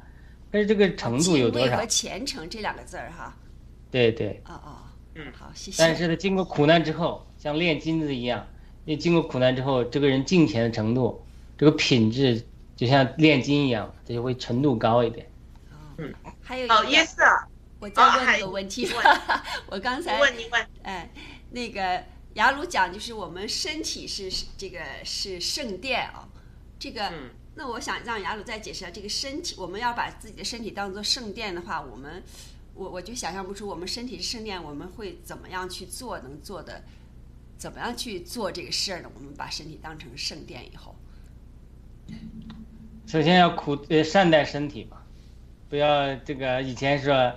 [0.52, 1.86] 但是这个程度有多少和？
[1.88, 3.36] 虔诚这两个字儿哈。
[3.90, 4.40] 对对。
[4.46, 4.70] 哦哦，
[5.16, 5.82] 嗯好，谢谢。
[5.82, 8.46] 但是呢，经过苦难之后，像炼金子一样，
[8.90, 11.24] 你经过苦难之后，这个人敬虔的程度，
[11.56, 12.44] 这个品质
[12.76, 15.30] 就像炼金一样，它就会程度高一点。
[15.98, 16.12] 嗯，
[16.42, 17.24] 还有一个约瑟，
[17.80, 18.90] 我再问一个问题。
[19.70, 21.08] 我刚才问你问，哎，
[21.52, 26.28] 那个雅鲁讲就是我们身体是是这个是圣殿啊、
[26.80, 27.30] 这个、嗯。
[27.54, 32.24] 那我想让雅鲁再解释下这个身体，我们要把自己的身体当做圣殿的话，我们
[32.74, 36.82] 我我就想象不出我们身体是圣殿，我们会怎么样去做，能做的
[37.60, 39.10] 怎么样去做这个事儿呢？
[39.14, 40.95] 我们把身体当成圣殿以后，
[43.05, 44.97] 首先要苦呃善待身体嘛，
[45.68, 47.34] 不要这个以前说，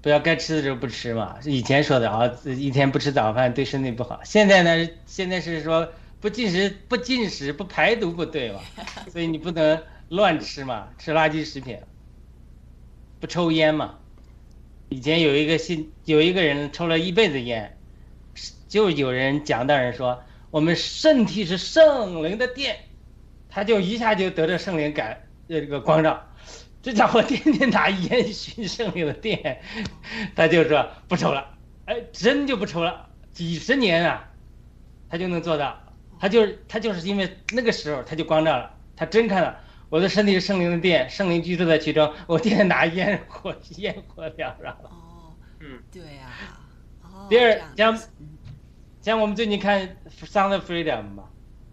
[0.00, 4.20] 不要该吃的时候不吃嘛，以前说的啊，一天不吃早饭对身体不好。
[4.22, 8.60] 现在呢，现在是说不进食不进食不排毒不对嘛，
[9.10, 11.80] 所以你不能乱吃嘛，吃垃圾食品，
[13.18, 13.98] 不抽烟嘛。
[14.88, 17.75] 以前有一个信有一个人抽了一辈子烟，
[18.68, 22.76] 就有人讲到人说我们身体是圣灵的殿。
[23.48, 26.22] 他就一下就得着圣灵感呃这个光照，
[26.82, 29.62] 这家伙天天拿烟熏圣灵的殿，
[30.34, 31.56] 他就说不抽了，
[31.86, 34.28] 哎，真就不抽了，几十年啊，
[35.08, 35.80] 他就能做到，
[36.20, 39.54] 他就是他就是因为那个时候他就光照了，他真看到
[39.88, 44.72] 我的身体是圣灵的殿，圣灵居住在其中，我天天拿烟火烟火缭绕。
[44.82, 46.28] 哦，嗯，对呀、
[47.02, 48.35] 哦，第二这样像嗯
[49.06, 49.80] 像我们最近看
[50.24, 51.22] 《Sound of Freedom》嘛，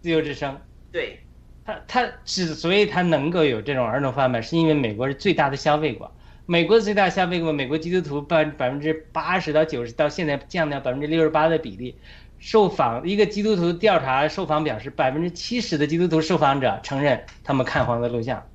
[0.00, 0.56] 自由之声，
[0.92, 1.18] 对，
[1.64, 6.08] 他他之所以他能够有这种儿童贩卖，是因为美国是最大的消费国。
[6.46, 11.98] 美国最大消费国，美国基督徒百百分之八十到九十，到现在降到百分之六十八的比例。
[12.38, 18.46] 受访一个基督徒调查受访表示，百分之七十的基督徒受访者承认他们看黄色录像，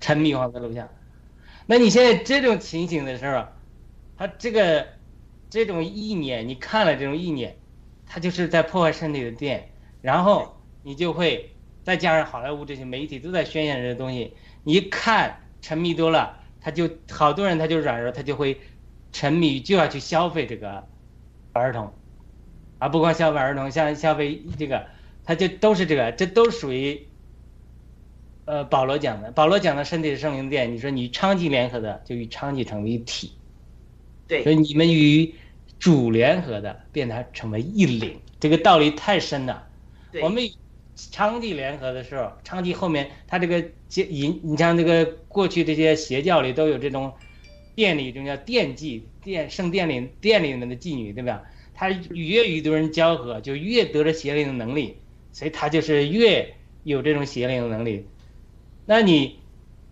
[0.00, 0.88] 沉迷黄色录像。
[1.66, 3.44] 那你现在这种情形的时候，
[4.16, 4.86] 他这个
[5.50, 7.58] 这种意念，你看了这种意念，
[8.12, 9.70] 他就是在破坏身体的电，
[10.02, 11.50] 然后你就会
[11.82, 14.34] 再加上好莱坞这些媒体都在宣扬这些东西，
[14.64, 18.60] 你一看沉迷多了，他就好多人他就软弱，他就会
[19.12, 20.86] 沉迷就要去消费这个
[21.54, 21.90] 儿童，
[22.80, 24.84] 啊，不光消费儿童，像消费这个，
[25.24, 27.08] 他就都是这个，这都属于。
[28.44, 33.32] 呃，保罗讲的，保罗讲的身体是圣灵殿，你说你与娼妓联合的，就与娼妓成为一体，
[34.42, 35.32] 所，以你们与
[35.82, 39.66] 主联合的，变它成为一灵，这个道理太深了。
[40.22, 40.52] 我们与
[40.96, 47.12] 娼妓联合的时候，娼妓后面它这个结引，你像这个过去这些邪教里都有这种
[47.74, 51.42] 殿里就叫殿妓，殿圣殿里殿里面的妓女，对吧？
[51.74, 54.98] 她越与多人交合，就越得着邪灵的能力，
[55.32, 56.54] 所以她就是越
[56.84, 58.06] 有这种邪灵的能力。
[58.86, 59.40] 那你，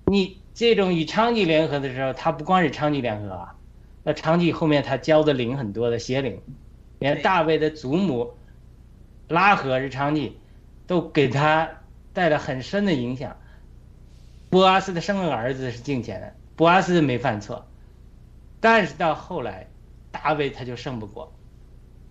[0.06, 3.56] 你这种与娼妓联合的时候，他不光是娼妓联合啊，
[4.02, 6.40] 那娼妓后面他教的灵很多的邪灵，
[6.98, 7.22] 连对。
[7.22, 8.34] 大卫的祖母
[9.28, 10.32] 拉合是娼妓，
[10.86, 11.68] 都给他
[12.12, 13.36] 带了很深的影响。
[14.48, 17.66] 波阿斯的生了儿子是敬虔的，波阿斯没犯错，
[18.60, 19.68] 但是到后来，
[20.10, 21.32] 大卫他就胜不过，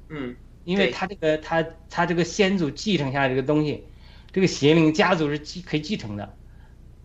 [0.07, 3.83] 嗯，因为他这个他他这个先祖继承下来这个东西，
[4.31, 6.33] 这个邪灵家族是继可以继承的。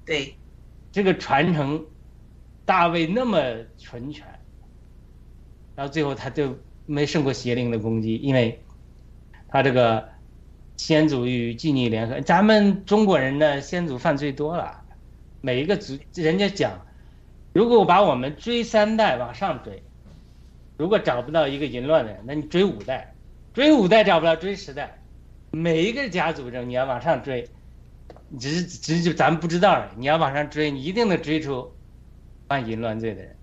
[0.05, 0.36] 对，
[0.93, 1.85] 这个传承，
[2.65, 3.43] 大卫那么
[3.77, 4.34] 纯全，
[5.76, 6.56] 然后最后他就
[6.86, 8.62] 没胜过邪灵的攻击，因为
[9.48, 10.09] 他这个
[10.76, 14.82] 先祖与妓女联合，咱们中国人的先祖犯罪多了，
[15.40, 16.84] 每一个族人家讲，
[17.52, 19.82] 如果我把我们追三代往上追，
[20.76, 23.14] 如果找不到一个淫乱的人，那你追五代，
[23.52, 24.98] 追五代找不到，追十代，
[25.52, 27.48] 每一个家族中你要往上追，
[28.38, 29.90] 只是只是咱们不知道而已。
[29.98, 31.72] 你要往上追，你一定能追出
[32.48, 33.36] 犯淫乱罪的人。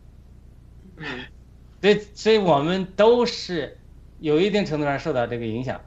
[1.82, 3.78] 对，所以，所以我们都是
[4.20, 5.84] 有一定程度上受到这个影响的。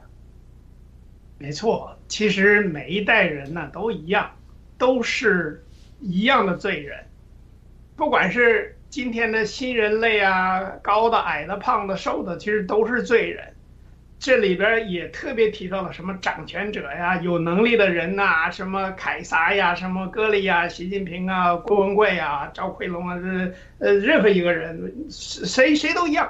[1.37, 4.29] 没错，其实每一代人呢都一样，
[4.77, 5.63] 都是
[6.01, 7.05] 一样的罪人，
[7.95, 13.54] 不管是今天的新人类啊，高的、矮的、胖的、瘦的，其实都是罪人。
[14.25, 26.27] 这里边也特别提到了什么掌权者呀、有能力的人呐、什么凯撒呀、什么歌利呀、习近平啊、郭文贵啊、赵奎龙啊，这呃任何一个人，谁谁都一样，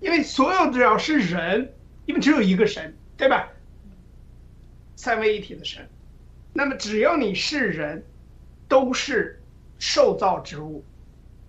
[0.00, 1.72] 因为所有只要是人，
[2.06, 3.48] 因为只有一个神，对吧？
[4.96, 5.88] 三位一体的神，
[6.52, 8.04] 那么只要你是人，
[8.66, 9.40] 都是
[9.78, 10.84] 受造之物，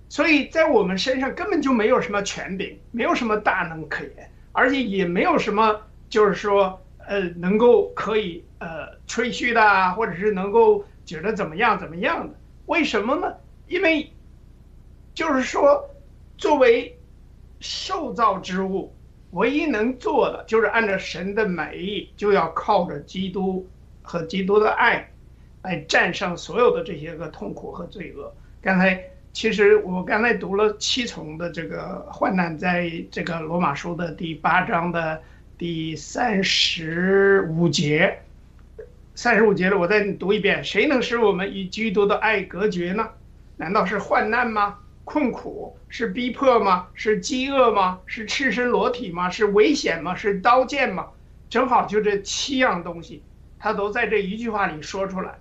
[0.07, 12.33] 所以在我们身上根本就没有什么权柄，没有什么大能可言，而且也没有什么就是说呃能够可以呃吹嘘的啊，或者是能够觉得怎么样怎么样的。
[12.67, 13.35] 为什么呢？
[13.67, 14.09] 因为
[15.13, 15.89] 就是说，
[16.37, 16.97] 作为
[17.59, 18.93] 受造之物，
[19.31, 23.67] 唯一能做的就是按照神的美意，就要靠着基督
[24.01, 25.11] 和基督的爱，
[25.61, 28.33] 来战胜所有的这些个痛苦和罪恶。
[28.61, 35.19] 刚才其实我刚才读了七重的这个患难，在这个罗马书的第八章的
[35.57, 38.19] 第三十五节，
[39.15, 43.09] 三十五节了，我再读一遍：谁能使我们与基督的爱隔绝呢？
[43.57, 44.77] 难道是患难吗？
[45.03, 46.87] 困苦是逼迫吗？
[46.93, 47.99] 是饥饿吗？
[48.05, 49.31] 是赤身裸体吗？
[49.31, 50.15] 是危险吗？
[50.15, 51.07] 是刀剑吗？
[51.49, 53.23] 正好就这七样东西，
[53.57, 55.33] 他都在这一句话里说出来。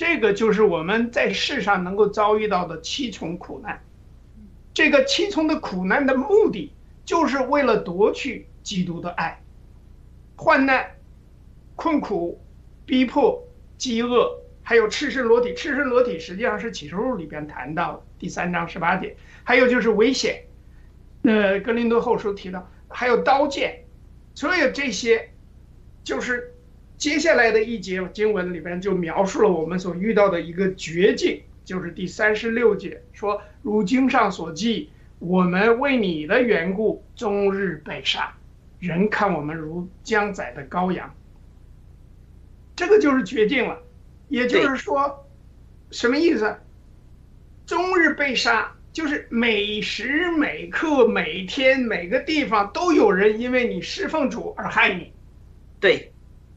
[0.00, 3.84] 这个就是我们在世上能够遭遇到的七重苦难。
[4.72, 6.72] 这个七重的苦难的目的，
[7.04, 9.42] 就是为了夺去基督的爱。
[10.36, 10.92] 患难、
[11.76, 12.40] 困苦、
[12.86, 13.46] 逼迫、
[13.76, 14.40] 饥饿。
[14.62, 19.14] 还有赤身裸体，赤身裸体实际上是启示录里边谈到第三章十八节。
[19.44, 20.44] 还有就是危险，
[21.24, 23.84] 呃，格林多后书提到，还有刀剑，
[24.34, 25.30] 所有这些，
[26.02, 26.54] 就是
[27.00, 38.34] 接下来的一节经文里边就描述了我们所遇到的一个绝境，就是第三十六节说：“如经上所记，我们为你的缘故，终日被杀，
[38.78, 41.14] 人看我们如将宰的羔羊。”
[42.76, 43.78] 这个就是绝境了。
[44.28, 45.26] 也就是说，
[45.90, 46.54] 什么意思？
[47.64, 55.10] 终日被杀，就是每时每刻、每天每个地方都有人因为你侍奉主而害你。
[55.80, 56.09] 对，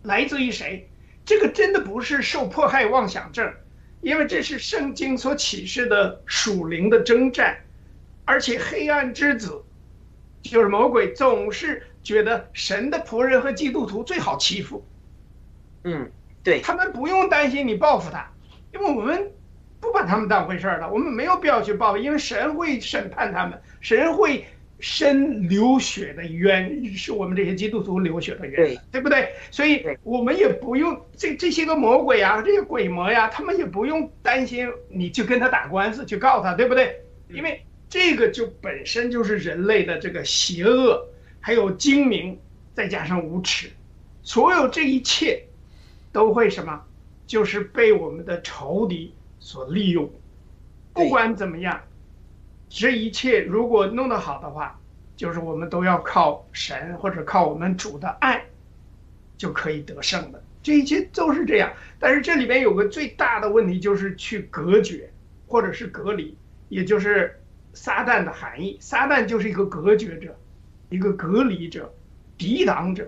[0.04, 0.88] 来自于谁？
[1.26, 3.52] 这个真的不是受迫害妄想症，
[4.02, 7.58] 因为这是圣经所启示的属灵的征战，
[8.26, 9.64] 而且黑暗之子
[10.42, 14.86] 就是魔鬼，总是觉得神的仆人和基督徒最好欺负。
[15.84, 16.12] 嗯。
[16.44, 18.30] 对他们不用担心你报复他，
[18.74, 19.32] 因为我们
[19.80, 24.46] 不把他们当回事儿了，我们没有必要去报复，因为神会审判他们，神会
[24.84, 29.30] 伸流血的冤，是我们这些基督徒流血的冤，对对不对？
[29.50, 37.00] 所以我们也不用这这些个魔鬼啊，这些鬼魔呀，他们也不用担心你去跟他打官司去告他，对不对？
[37.30, 41.08] 因为这个就本身就是人类的这个邪恶，
[41.40, 42.38] 还有精明，
[42.76, 43.70] 再加上无耻，
[44.22, 45.42] 所有这一切。
[46.12, 46.80] 都会什么？
[47.26, 50.08] 就是被我们的仇敌所利用。
[50.94, 51.82] 不管怎么样，
[52.76, 54.80] 这一切如果弄得好的话，
[55.16, 58.44] 就是我们都要靠神或者靠我们主的爱，
[59.38, 60.44] 就可以得胜的。
[60.64, 61.72] 这一切都是这样。
[62.00, 65.08] 但是这里边有个最大的问题，就是去隔绝
[65.46, 66.36] 或者是隔离，
[66.68, 67.40] 也就是
[67.76, 68.76] 撒旦的含义。
[68.82, 70.36] 撒旦就是一个隔绝者，
[70.90, 71.94] 一个隔离者，
[72.40, 73.08] 抵挡者。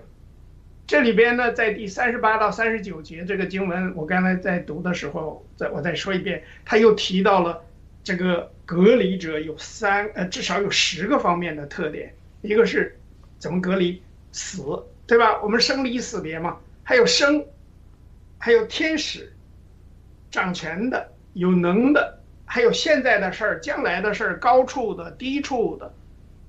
[0.86, 7.64] 这里边呢，在第三十八到三十九节这个经文，我刚才在读的时候，再我再说一遍，他又提到了
[8.06, 12.14] 这个隔离者有三呃，至少有十个方面的特点。
[12.40, 12.96] 一个是
[13.36, 14.00] 怎么隔离
[14.30, 14.62] 死，
[15.08, 15.42] 对吧？
[15.42, 16.56] 我们生离死别嘛。
[16.84, 17.44] 还有生，
[18.38, 19.32] 还有天使，
[20.30, 25.92] 掌权的、有能的，还有现在的事儿、将来的事儿、高处的、低处的，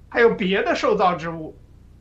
[0.10, 1.58] 还有别的受造之物。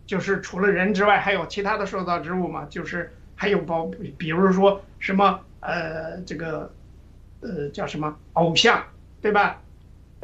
[0.06, 2.66] 就是除了人之外，还有其他的受造之物嘛？
[2.68, 6.70] 就是还有包，比如说什么呃，这个
[7.40, 8.84] 呃叫什么偶像，
[9.20, 9.60] 对吧？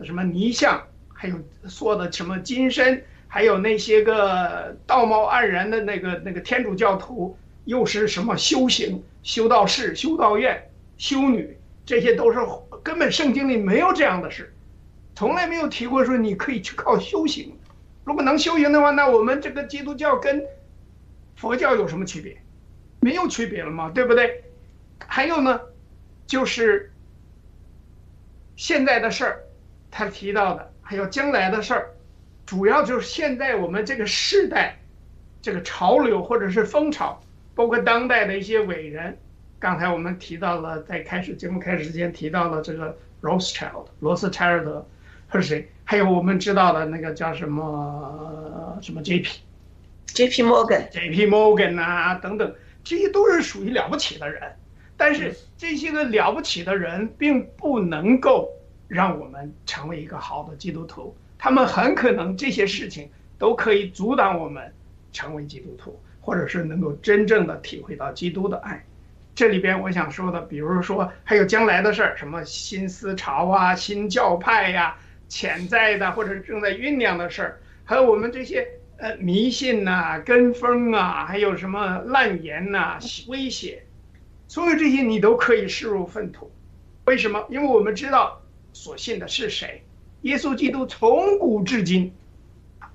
[0.04, 0.82] 什么泥像，
[1.12, 1.36] 还有
[1.68, 12.38] 塑的什么金身，还有那些个道貌岸然的那个那个天主教徒，又是什么修行、修道士、修道院、修女，这些都是
[12.82, 14.52] 根本圣经里没有这样的事，
[15.14, 17.56] 从来没有提过说你可以去靠修行。
[18.04, 20.44] 如果能修行的话，那我们这个基督教跟
[21.36, 22.36] 佛教有什么区别？
[23.00, 24.44] 没有区别了嘛，对不对？
[25.06, 25.60] 还有呢，
[26.26, 26.91] 就是
[28.62, 29.40] 现在的事儿，
[29.90, 31.90] 他提到的还有将来的事儿，
[32.46, 34.78] 主要就是现在我们这个世代，
[35.42, 37.20] 这个潮流或者是风潮，
[37.56, 39.18] 包括当代的一些伟人。
[39.58, 44.86] 刚才我们提到了，在开始节目开始之前提到了这个 Rothschild 罗斯柴尔德，
[45.28, 45.68] 他是谁？
[45.82, 49.40] 还有我们知道的那个叫什么什么 J.P.
[50.06, 50.44] J.P.
[50.44, 50.88] Morgan。
[50.90, 51.26] J.P.
[51.26, 54.40] Morgan 啊等等，这些都是属于了不起的人。
[54.96, 58.48] 但是这些个了不起的人，并不能够
[58.88, 61.16] 让我们成为一个好的基督徒。
[61.38, 64.72] 他们很可能这些事情都可以阻挡我们
[65.12, 68.84] 成为基督徒，或者是能够真正的体会到基督的爱。
[69.34, 74.96] 这里边我想说的，比如说还有将来的事儿，什么新思潮啊、新教派呀、
[75.28, 83.82] 潜在的或者正在酝酿的事儿，还有我们这些呃迷信呐、跟风啊，还有什么烂言呐、威胁，
[84.52, 86.52] 所有这些你都可以视如粪土。
[87.06, 87.46] 为什么？
[87.48, 88.42] 因为我们知道
[88.74, 89.82] 所信的是谁，
[90.20, 92.12] 耶稣基督从古至今，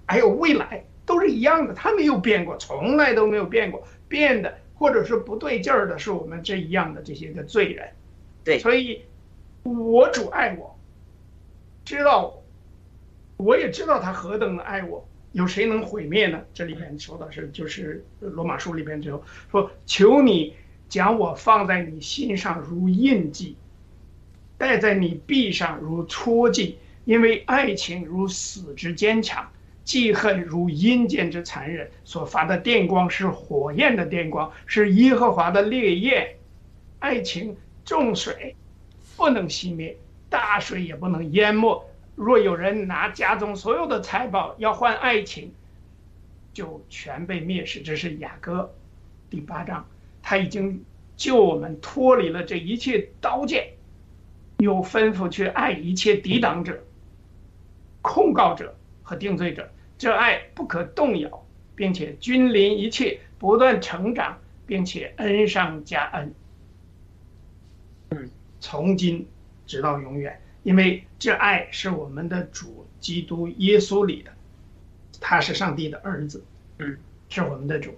[0.06, 4.56] 还有未来都是一样的，他没有变过，从来都没有变过，变的。
[4.76, 7.90] 或者是不对劲儿的，是我们这一样的这些个罪人，
[8.44, 9.02] 对，所以，
[9.64, 10.78] 我主爱我，
[11.84, 12.44] 知道我，
[13.38, 16.40] 我也知道他何等的爱我，有谁能毁灭呢？
[16.54, 19.20] 这里面说的是，就是罗马书里边就
[19.50, 20.54] 说，求你
[20.90, 23.56] 将我放在你心上如印记，
[24.58, 29.50] 戴在你臂上如戳记，因为爱情如死之坚强。
[29.84, 36.36] 记恨如阴间之残忍，所发的电光是火焰的电光，是耶和华的烈焰。
[37.00, 37.56] 爱情
[37.86, 38.54] 重水，
[39.16, 39.96] 不能熄灭；
[40.30, 41.90] 大水也不能淹没。
[42.16, 45.54] 若有人拿家中所有的财宝要换爱情，
[46.52, 47.80] 就全被灭世。
[47.80, 48.74] 这是雅歌
[49.30, 49.88] 第八章，
[50.30, 50.84] 他已经
[51.16, 53.66] 救我们脱离了这一切刀剑，
[54.58, 56.84] 又吩咐去爱一切抵挡者、
[58.02, 59.72] 控告者和定罪者。
[59.98, 66.34] 这爱不可动摇，并且君临一切，不断成长，并且恩上加恩。
[68.10, 68.30] 嗯，
[68.60, 69.26] 从今
[69.66, 74.32] 直到永远，因为这爱是我们的主基督耶稣里的，
[75.22, 76.44] 他是上帝的儿子，
[76.80, 76.98] 嗯，
[77.30, 77.98] 是我们的主。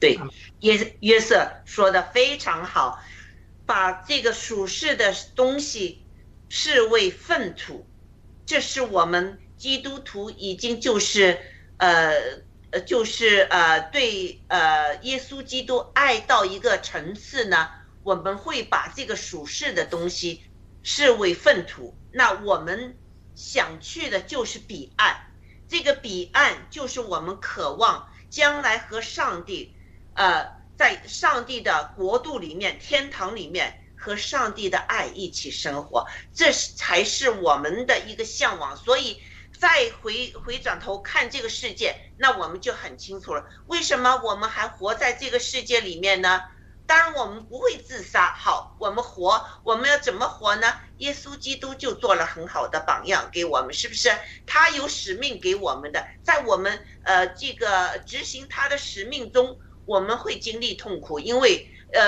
[0.00, 0.18] 对，
[0.60, 3.00] 约约瑟说的非常好，
[3.66, 6.04] 把这个属世的东西
[6.48, 7.86] 视为粪土，
[8.44, 9.38] 这是我们。
[9.60, 11.38] 基督徒已经就是，
[11.76, 12.14] 呃
[12.70, 17.68] 呃，就是呃，对呃耶稣基督爱到一个层次呢，
[18.02, 20.44] 我们会把这个属世的东西
[20.82, 21.94] 视为粪土。
[22.10, 22.96] 那我们
[23.34, 25.14] 想去的就是彼岸，
[25.68, 29.74] 这个彼岸就是我们渴望将来和上帝，
[30.14, 30.46] 呃，
[30.76, 38.76] 在上帝的国度里面、天堂里面和上帝的爱一起生活，这是才是我们的一个向往。
[38.76, 39.22] 所以。
[39.58, 46.40] 再回回转头看这个世界，那我们就很清楚了，为什么我们还活在这个世界里面呢？
[46.86, 48.32] 当然，我们不会自杀。
[48.34, 50.80] 好，我们活，我们要怎么活呢？
[50.98, 54.10] 耶稣基督就做了很好的榜样给我们，是不是？
[54.46, 59.58] 他有使命给我们的，在我们呃这个执行他的使命中，
[59.90, 62.00] 我们会经历痛苦，因为呃，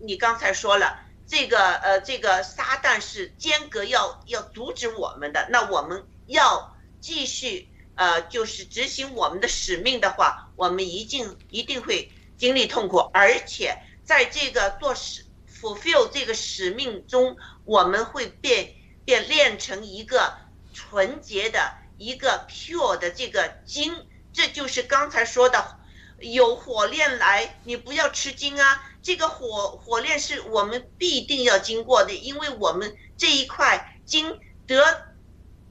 [0.00, 6.74] 你刚才说了，这个呃这个撒旦是间隔要要阻止我们的，那我们要。
[7.00, 18.74] 继续呃，就是执行我们的使命的话，我们一定一定会经历痛苦，而且在这个做使 fulfill 这个使命中，我们会变
[19.04, 20.34] 变练成一个
[20.74, 23.94] 纯洁的一个 pure 的这个精，
[24.32, 25.77] 这就是刚才说的，
[26.20, 35.08] 有火炼来，你不要吃惊啊，这个火火炼是我们必定要经过的，因为我们这一块经得。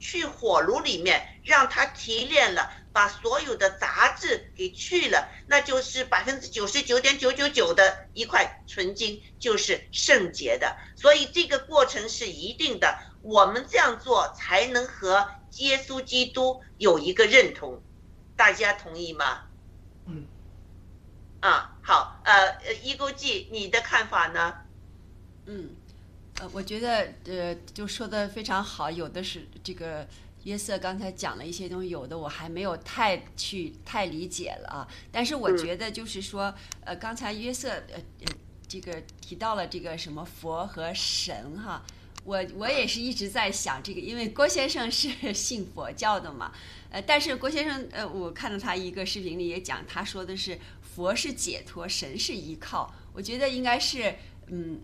[0.00, 10.76] 去火炉里面，让它提炼了，把所有的杂质给去了，那就是百分之九十九点九九九的一块纯金，就是圣洁的。
[10.94, 17.82] 所以这个过程是一定的，我们这样做才能和耶稣基督有一个认同。
[18.36, 19.46] 大家同意吗？
[20.06, 20.24] 嗯。
[21.40, 24.54] 啊，好，呃，一勾记，你的看法呢？
[25.46, 25.70] 嗯。
[26.40, 28.88] 呃，我觉得呃，就说的非常好。
[28.88, 30.06] 有的是这个
[30.44, 34.88] 约瑟刚才讲了一些东西，有的我还没有太去太理解了啊。
[35.10, 36.54] 但是我觉得就是说，
[36.84, 38.26] 呃，刚才约瑟呃呃
[38.68, 41.82] 这个提到了这个什么佛和神哈，
[42.22, 46.52] 我我也是一直在想这个，因为郭先生是 信佛教的嘛，
[46.90, 50.56] 呃，但是郭先生呃，我看到他一个视频里也讲，他说的是
[50.98, 52.92] 佛是解脱，神是依靠。
[53.12, 54.16] 我觉得应该是
[54.48, 54.80] 嗯。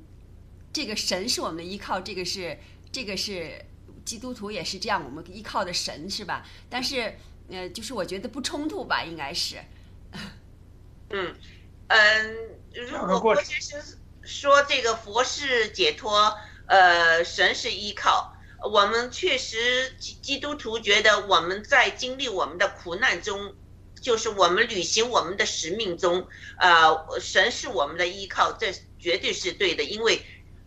[0.72, 2.58] 这个神是我们的依靠，这个是
[2.90, 3.64] 这个是
[4.04, 6.44] 基督徒也是这样，我们依靠的神是吧？
[6.68, 7.14] 但是
[7.48, 9.56] 呃，就是我觉得不冲突吧，应该是。
[11.10, 11.36] 嗯
[11.86, 12.36] 嗯，
[12.72, 13.80] 如果郭先生
[14.22, 16.36] 说这个佛是解脱，
[16.66, 18.36] 呃，神是依靠，
[18.68, 23.54] 我们确实基基督徒觉得我们在经历我们的苦难中，
[24.04, 26.28] 就是我们履行我们的使命中，
[26.58, 28.70] 呃，神是我们的依靠，这
[29.00, 30.20] 绝对是对的，因为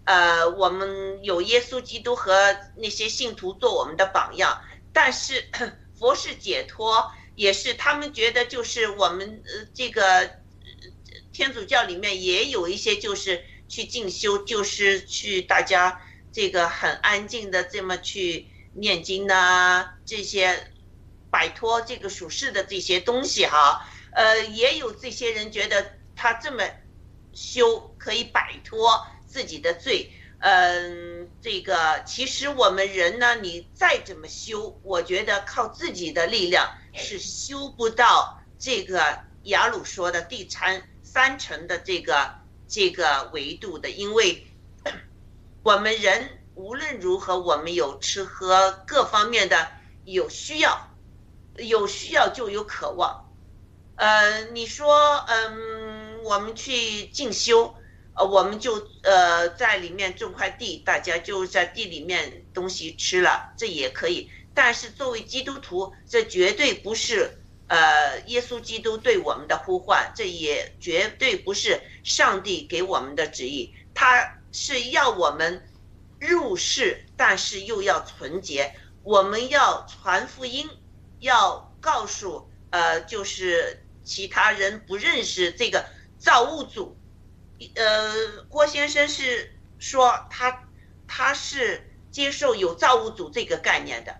[0.05, 4.59] 呃，我们有耶稣基督和那些信徒做我们的榜样，
[4.91, 5.45] 但是
[5.99, 7.11] 佛是解脱。
[7.35, 10.39] 也是，他们觉得就是我们呃，这个
[11.31, 16.01] 天主教里面也有一些就是去进修，就是去大家
[16.33, 20.71] 这个很安静的这么去念经呐，这些
[21.29, 23.87] 摆脱这个属世的这些东西哈。
[24.11, 26.63] 呃，也有这些人觉得他这么
[27.33, 30.11] 修可以摆脱自己的罪。
[30.39, 42.35] 嗯，这个其实我们人呢，你再怎么修，我觉得靠自己的力量是修不到这个雅鲁说的第三三层的这个
[42.67, 44.45] 这个维度的，因为
[45.63, 49.67] 我们人无论如何，我们有吃喝各方面的
[50.05, 50.86] 有需要，
[51.57, 53.25] 有需要就有渴望。
[53.95, 57.75] 呃，你说，嗯，我们去进修。
[58.13, 64.29] 呃，我们就呃在里面种块地，大家就在地里面东西吃了，这也可以。
[64.55, 73.71] 但是作为基督徒，这绝对不是呃耶稣基督对我们的呼唤，这也绝对不是上帝给我们的旨意。
[73.93, 75.67] 他是要我们
[76.19, 78.73] 入世，但是又要纯洁。
[79.03, 80.67] 我们要传福音，
[81.19, 85.85] 要告诉呃就是其他人不认识这个
[86.17, 86.97] 造物主。
[87.75, 90.69] 呃，郭先生是说他
[91.07, 94.15] 他是接受有造物主这个概念的，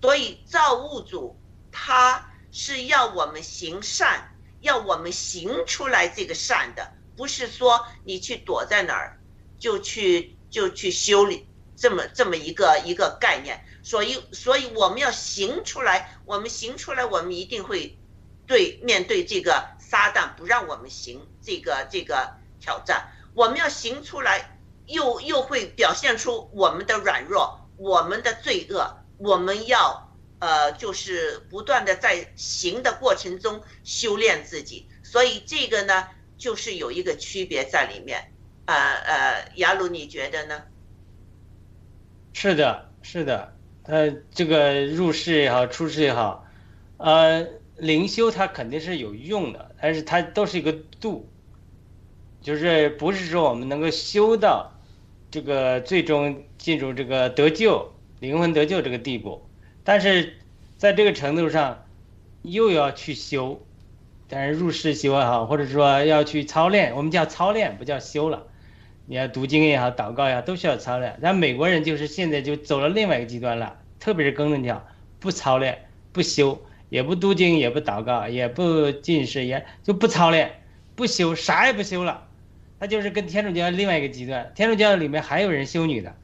[0.00, 1.38] 所以造物主
[1.72, 9.18] 他是要我们行善，要我们行出来这个善的，不是说你去躲在哪儿
[9.58, 13.64] 就去就去修理这么这么一个一个概念。
[13.84, 17.96] 所以所以我们要行出来，我们行出来，我们一定会
[18.48, 22.42] 对面对这个撒旦不让我们行这个这个。
[22.60, 29.04] 挑战，我们要行出来，又又会表现出我们的软弱，我们的罪恶。
[29.18, 34.88] 我们要呃，就是不断的在行的过程中修炼自己。
[35.02, 36.08] 所以这个呢，
[36.38, 38.32] 就是有一个区别在里面。
[38.64, 40.62] 呃呃，雅鲁，你觉得呢？
[42.32, 43.53] 是的，是的。
[43.84, 46.46] 呃，这个入世也好，出世也好，
[46.96, 47.46] 呃，
[47.76, 51.28] 灵修它肯定是有用的，但是它都是一个度。
[52.40, 54.72] 就是不是说我们能够修到
[55.30, 59.42] 这个最终进入这个得救、灵魂得救这个地步，
[59.82, 60.34] 但是
[60.76, 61.84] 在这个程度上
[62.42, 63.62] 又要去修，
[64.28, 68.46] 但是入世修也好，或者说要去操练，我们叫操练，不叫修了。
[69.06, 71.18] 你要读经也好，祷告也好，都需要操练。
[71.20, 74.86] 但美国人就是现在就走了另外一个极端了，特别是更正教，
[75.20, 80.52] 不操练、不修，也不读经，也不祷告，也不进食，也就不操练、
[80.94, 82.28] 不修，啥也不修了。
[82.80, 86.14] 他就是跟天主教另外一个极端，天主教里面还有人修女的，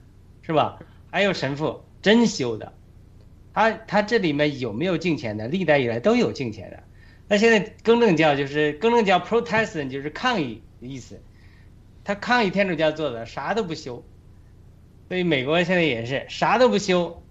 [0.42, 0.78] 是吧？
[1.10, 2.72] 还有神父真修的，
[3.52, 5.48] 他他这里面有没有敬虔的？
[5.48, 6.82] 历代以来都有敬虔的。
[7.28, 11.20] 那现在更正教就是更正教 （Protestant） 就是抗议的意思，
[12.10, 14.04] 他抗议天主教做的啥都不修，
[15.06, 17.22] 所以美国现在也是啥都不修。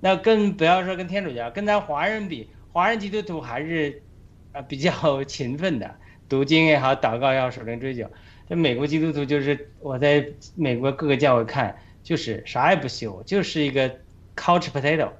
[0.00, 4.02] 那跟不要说跟天主教，跟咱华人比，华人基督徒还是
[4.50, 5.94] 啊比较勤奋的，
[6.28, 8.10] 读经也好，祷告也好，守灵追求。
[8.48, 10.26] 这美国基督徒就是我在
[10.56, 13.88] 美国各个教会看，就是啥也不修，就是一个
[14.34, 15.12] couch potato，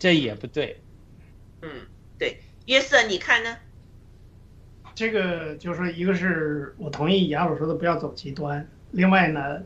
[0.00, 0.80] 这也不对。
[1.62, 1.70] 嗯，
[2.18, 3.56] 对，约瑟，你看呢？
[4.98, 8.68] 这个就是一个是我同意雅鲁说的，不要走极端。
[8.90, 9.62] 另外呢，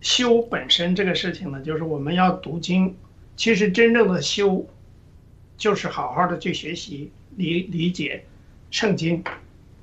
[0.00, 2.96] 修本身这个事情呢，就是我们要读经，
[3.36, 4.66] 其实真正的修，
[5.58, 8.24] 就是好好的去学习理理解
[8.70, 9.22] 圣经。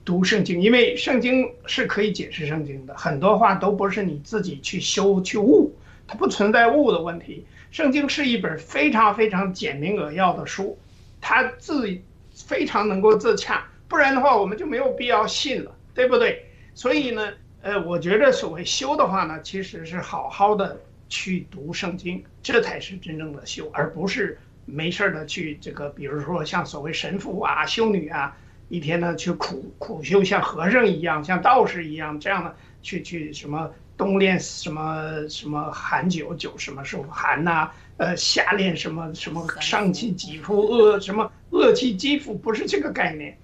[0.03, 5.71] 读圣经，因为圣经是可以解释圣经的，很多话都不是你自己去修去悟，
[6.07, 7.45] 它不存在悟的问题。
[7.69, 10.79] 圣经是一本非常非常简明扼要的书，
[11.21, 11.95] 它自
[12.33, 16.45] 非常能够自洽，不然的话我们就没有必要信了，对不对？
[16.73, 20.79] 所以呢，呃，我觉得所谓修的话呢，其实是好好的
[21.09, 28.35] 去读圣经，这才是真正的修，而不是没事儿的去这个，比如说像所谓神父啊、修女啊。
[28.69, 43.37] 一天呢，去苦苦修，像和尚一样，像道士一样，这样的去去什么冬练什么什么寒酒，酒什么时候寒呐、呃，夏练什么什么上气给付，恶什么恶气肌肤，不是这个概念，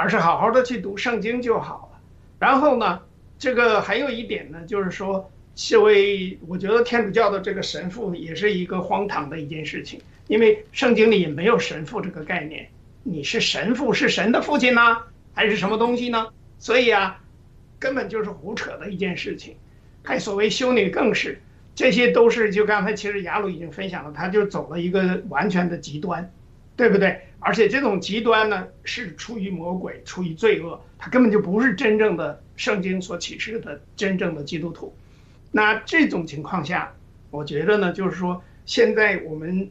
[0.00, 2.00] 而是好好的去读圣经就好了。
[2.38, 3.02] 然后呢，
[3.38, 12.66] 这个还有一点呢，就是说，是为我觉得天主教的这个神父也是一个荒唐的一件事情，因为圣经里也没有神父这个概念。
[13.02, 14.96] 你是神父，是神的父亲呢，
[15.34, 16.28] 还是什么东西呢？
[16.58, 17.20] 所以啊，
[17.78, 19.54] 根本就是胡扯的一件事情。
[20.02, 21.42] 还所谓修女更是，
[21.74, 26.32] 这些都是就刚才其实雅鲁已经分享了，他就走了一个完全的极端，
[26.74, 27.20] 对不对？
[27.40, 34.94] 而且这种极端呢，是出于魔鬼，出于罪恶，他根本就不是真正的圣经所启示的真正的基督徒。
[35.50, 36.94] 那这种情况下，
[37.30, 39.68] 我觉得呢，就是说现在我们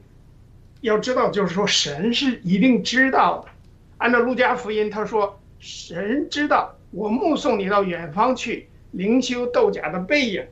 [0.82, 3.52] 要知道，就是说神是一定知道的。
[4.00, 10.46] 按照路加福音，他说神知道我目送你到远方去，灵修斗甲的背影。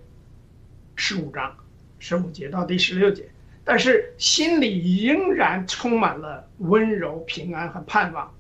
[0.96, 1.56] 十五章
[2.00, 3.30] 十五节到第十六节，
[3.68, 8.34] 但是心里仍然充满了温柔、平安和盼望。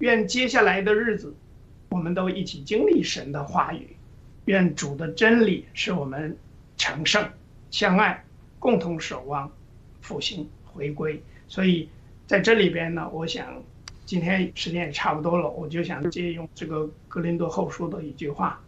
[0.00, 1.34] 愿接下来的日子，
[1.88, 3.96] 我们都一起经历神的话语。
[4.44, 6.36] 愿主的真理使我们
[6.76, 7.26] 成圣、
[7.70, 8.22] 相爱，
[8.58, 9.50] 共同守望
[10.02, 11.22] 复兴、回归。
[11.48, 11.88] 所以
[12.26, 13.62] 在这里边呢，我想
[14.04, 18.60] 今天时间也差不多了，我就想借用这个格林多后书的一句话，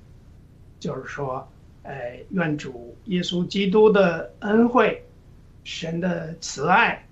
[0.81, 1.47] 就是说，
[1.82, 5.02] 呃，愿主耶稣基督的恩惠、
[5.65, 7.07] 神的慈爱、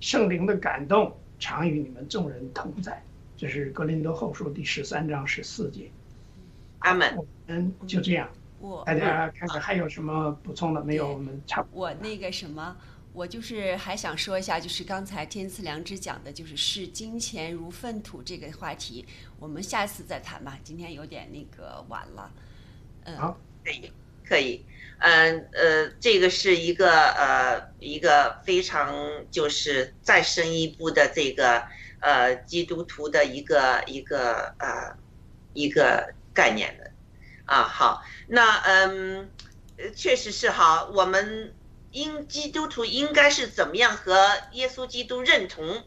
[0.00, 3.02] 圣灵的感动，常与你们众人同在。
[3.36, 5.90] 这是格林德后书第十三章十四节。
[6.80, 7.16] 阿门。
[7.16, 8.28] 我们就这样，
[8.60, 11.12] 我大家看看还有什么补充的没有？
[11.12, 11.84] 我们差不多。
[11.84, 12.76] 我那个什么，
[13.12, 19.04] 我就是还想说一下，就是刚才天赐良知讲的，就是视金钱如粪土这个话题，
[19.38, 20.58] 我们下次再谈吧。
[20.64, 22.30] 今天有点那个晚了，
[23.04, 23.90] 嗯，好可以，
[24.24, 24.62] 可以，
[24.98, 31.62] 嗯呃，这个是一个呃一个非常就是再深一步的这个
[32.00, 34.96] 呃基督徒的一个一个呃
[35.52, 36.90] 一个概念的
[37.44, 37.64] 啊。
[37.64, 39.30] 好，那嗯，
[39.94, 41.54] 确实是哈，我们
[41.90, 45.84] 应基督徒应该是怎么样和耶稣基督认同？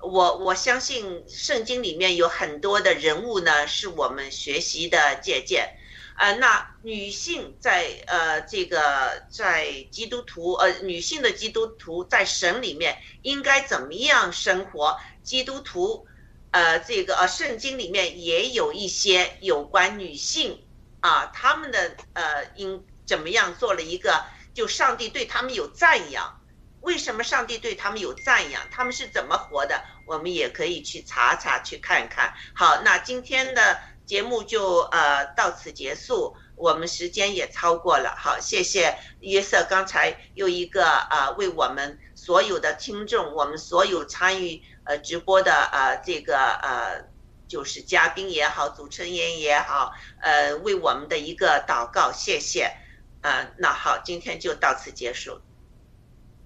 [0.00, 5.70] 我我相信圣经里面有很多的人物呢，是我们学习的借鉴。
[6.18, 14.98] 呃，那女性在呃这个在基督徒呃女性的基督徒在神里面应该怎么样生活？
[15.22, 16.06] 基督徒
[16.50, 20.66] 呃这个呃圣经里面也有一些有关女性
[21.00, 26.34] 啊她们的呃应怎么样做了一个就上帝对他们有赞扬。
[26.80, 28.62] 为什么上帝对他们有赞扬？
[28.70, 29.84] 他们是怎么活的？
[30.06, 32.32] 我们也可以去查查，去看看。
[32.54, 38.16] 好，那今天的节目就呃到此结束，我们时间也超过了。
[38.16, 47.04] 好，谢谢约瑟刚才又一个呃为我们所有的听众，我们所有参与呃直播的呃这个呃
[47.46, 52.72] 就是嘉宾也好，主持人也好，呃为我们的一个祷告，谢谢。
[53.20, 55.40] 呃，那好，今天就到此结束，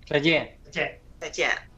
[0.08, 0.58] 再见。
[0.64, 1.00] 再见。
[1.20, 1.71] 再见。